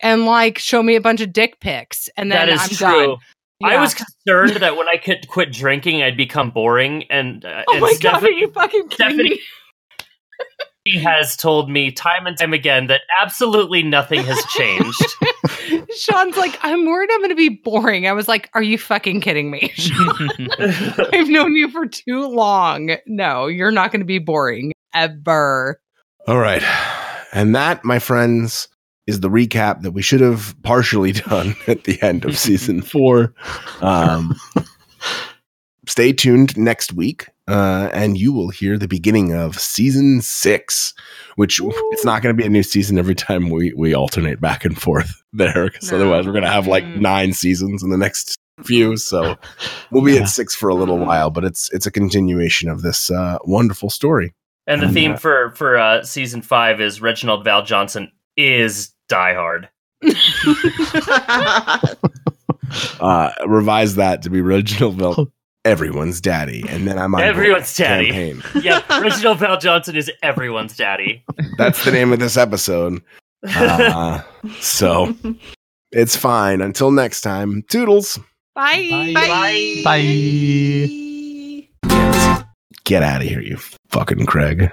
[0.00, 2.08] and like show me a bunch of dick pics.
[2.16, 3.06] And then that is I'm true.
[3.06, 3.16] done.
[3.62, 7.04] I was concerned that when I could quit drinking, I'd become boring.
[7.10, 9.40] And, uh, Oh and my god, are you fucking kidding me?
[10.92, 15.86] Has told me time and time again that absolutely nothing has changed.
[15.96, 18.06] Sean's like, I'm worried I'm going to be boring.
[18.06, 19.72] I was like, Are you fucking kidding me?
[19.74, 20.28] Sean?
[21.12, 22.96] I've known you for too long.
[23.06, 25.80] No, you're not going to be boring ever.
[26.26, 26.62] All right.
[27.32, 28.68] And that, my friends,
[29.06, 33.34] is the recap that we should have partially done at the end of season four.
[33.80, 34.34] Um,
[35.86, 40.94] stay tuned next week, uh, and you will hear the beginning of season six.
[41.36, 44.64] Which it's not going to be a new season every time we we alternate back
[44.64, 45.96] and forth there, because No.
[45.98, 47.00] otherwise we're going to have like Mm.
[47.00, 48.96] nine seasons in the next few.
[48.96, 49.36] So
[49.90, 50.22] we'll be Yeah.
[50.22, 53.90] at six for a little while, but it's it's a continuation of this uh, wonderful
[53.90, 54.32] story.
[54.66, 59.34] And the And, theme uh, for for uh, season five is Reginald VelJohnson is Die
[59.34, 59.68] Hard.
[63.00, 65.32] uh, revise that to be Reginald Vel,
[65.64, 68.10] everyone's daddy, and then I'm on Everyone's daddy.
[68.10, 68.42] campaign.
[68.62, 71.24] Yep, Reginald VelJohnson is everyone's daddy.
[71.58, 73.02] That's the name of this episode.
[73.46, 74.22] Uh,
[74.58, 75.14] so
[75.92, 76.62] it's fine.
[76.62, 78.18] Until next time, toodles.
[78.54, 79.12] Bye.
[79.14, 79.82] Bye.
[79.84, 81.68] Bye.
[82.84, 83.58] Get out of here, you
[83.90, 84.70] fucking Craig.